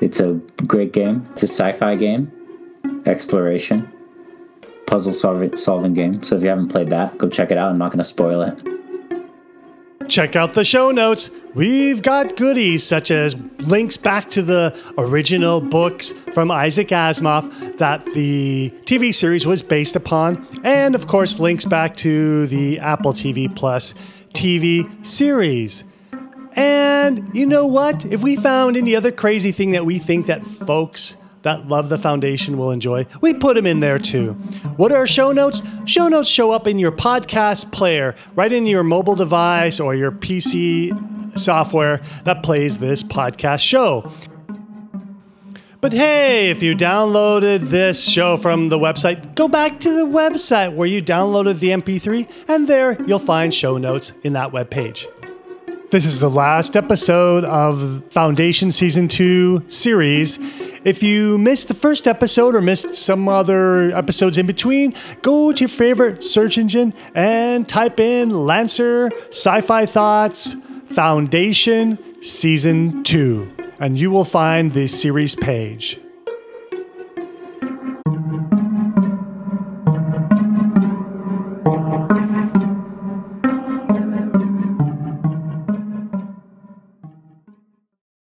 It's 0.00 0.18
a 0.18 0.34
great 0.66 0.92
game. 0.92 1.28
It's 1.30 1.44
a 1.44 1.46
sci-fi 1.46 1.94
game, 1.94 2.32
exploration, 3.06 3.90
puzzle 4.88 5.12
solving 5.12 5.54
solving 5.56 5.94
game. 5.94 6.24
So 6.24 6.34
if 6.34 6.42
you 6.42 6.48
haven't 6.48 6.68
played 6.68 6.90
that, 6.90 7.18
go 7.18 7.28
check 7.28 7.52
it 7.52 7.56
out. 7.56 7.70
I'm 7.70 7.78
not 7.78 7.92
going 7.92 7.98
to 7.98 8.04
spoil 8.04 8.42
it. 8.42 8.60
Check 10.08 10.34
out 10.34 10.54
the 10.54 10.64
show 10.64 10.90
notes. 10.90 11.30
We've 11.54 12.02
got 12.02 12.36
goodies 12.36 12.82
such 12.82 13.12
as 13.12 13.36
links 13.58 13.96
back 13.96 14.30
to 14.30 14.42
the 14.42 14.76
original 14.98 15.60
books 15.60 16.10
from 16.32 16.50
Isaac 16.50 16.88
Asimov 16.88 17.78
that 17.78 18.04
the 18.06 18.72
TV 18.86 19.14
series 19.14 19.46
was 19.46 19.62
based 19.62 19.94
upon, 19.94 20.46
and 20.64 20.94
of 20.96 21.06
course, 21.06 21.38
links 21.38 21.64
back 21.64 21.94
to 21.98 22.46
the 22.48 22.80
Apple 22.80 23.12
TV 23.12 23.54
Plus 23.54 23.94
TV 24.32 25.06
series. 25.06 25.84
And 26.54 27.28
you 27.34 27.46
know 27.46 27.66
what? 27.66 28.04
If 28.04 28.22
we 28.22 28.36
found 28.36 28.76
any 28.76 28.96
other 28.96 29.12
crazy 29.12 29.52
thing 29.52 29.70
that 29.70 29.86
we 29.86 29.98
think 29.98 30.26
that 30.26 30.44
folks 30.44 31.16
that 31.42 31.68
love 31.68 31.88
the 31.88 31.98
foundation 31.98 32.58
will 32.58 32.70
enjoy, 32.70 33.06
we 33.20 33.32
put 33.32 33.56
them 33.56 33.66
in 33.66 33.80
there 33.80 33.98
too. 33.98 34.32
What 34.76 34.92
are 34.92 35.06
show 35.06 35.32
notes? 35.32 35.62
Show 35.84 36.08
notes 36.08 36.28
show 36.28 36.50
up 36.50 36.66
in 36.66 36.78
your 36.78 36.92
podcast 36.92 37.70
player, 37.72 38.14
right 38.34 38.52
in 38.52 38.66
your 38.66 38.82
mobile 38.82 39.14
device 39.14 39.78
or 39.78 39.94
your 39.94 40.10
PC 40.10 41.38
software 41.38 42.00
that 42.24 42.42
plays 42.42 42.78
this 42.78 43.02
podcast 43.02 43.60
show. 43.60 44.12
But 45.80 45.92
hey, 45.92 46.50
if 46.50 46.60
you 46.60 46.74
downloaded 46.74 47.68
this 47.68 48.08
show 48.10 48.36
from 48.36 48.68
the 48.68 48.78
website, 48.78 49.36
go 49.36 49.46
back 49.46 49.78
to 49.80 49.94
the 49.94 50.06
website 50.06 50.74
where 50.74 50.88
you 50.88 51.00
downloaded 51.00 51.60
the 51.60 51.68
MP3, 51.68 52.28
and 52.48 52.66
there 52.66 53.00
you'll 53.04 53.20
find 53.20 53.54
show 53.54 53.78
notes 53.78 54.12
in 54.24 54.32
that 54.32 54.52
web 54.52 54.70
page. 54.70 55.06
This 55.92 56.04
is 56.04 56.18
the 56.18 56.28
last 56.28 56.76
episode 56.76 57.44
of 57.44 58.02
Foundation 58.10 58.72
Season 58.72 59.06
2 59.06 59.66
series. 59.68 60.40
If 60.84 61.04
you 61.04 61.38
missed 61.38 61.68
the 61.68 61.74
first 61.74 62.08
episode 62.08 62.56
or 62.56 62.60
missed 62.60 62.94
some 62.94 63.28
other 63.28 63.92
episodes 63.92 64.36
in 64.36 64.46
between, 64.46 64.94
go 65.22 65.52
to 65.52 65.60
your 65.60 65.68
favorite 65.68 66.24
search 66.24 66.58
engine 66.58 66.92
and 67.14 67.68
type 67.68 68.00
in 68.00 68.30
Lancer 68.30 69.12
Sci 69.28 69.60
Fi 69.60 69.86
Thoughts 69.86 70.56
Foundation 70.88 71.98
Season 72.20 73.04
2, 73.04 73.74
and 73.78 73.98
you 73.98 74.10
will 74.10 74.24
find 74.24 74.72
the 74.72 74.88
series 74.88 75.36
page. 75.36 76.00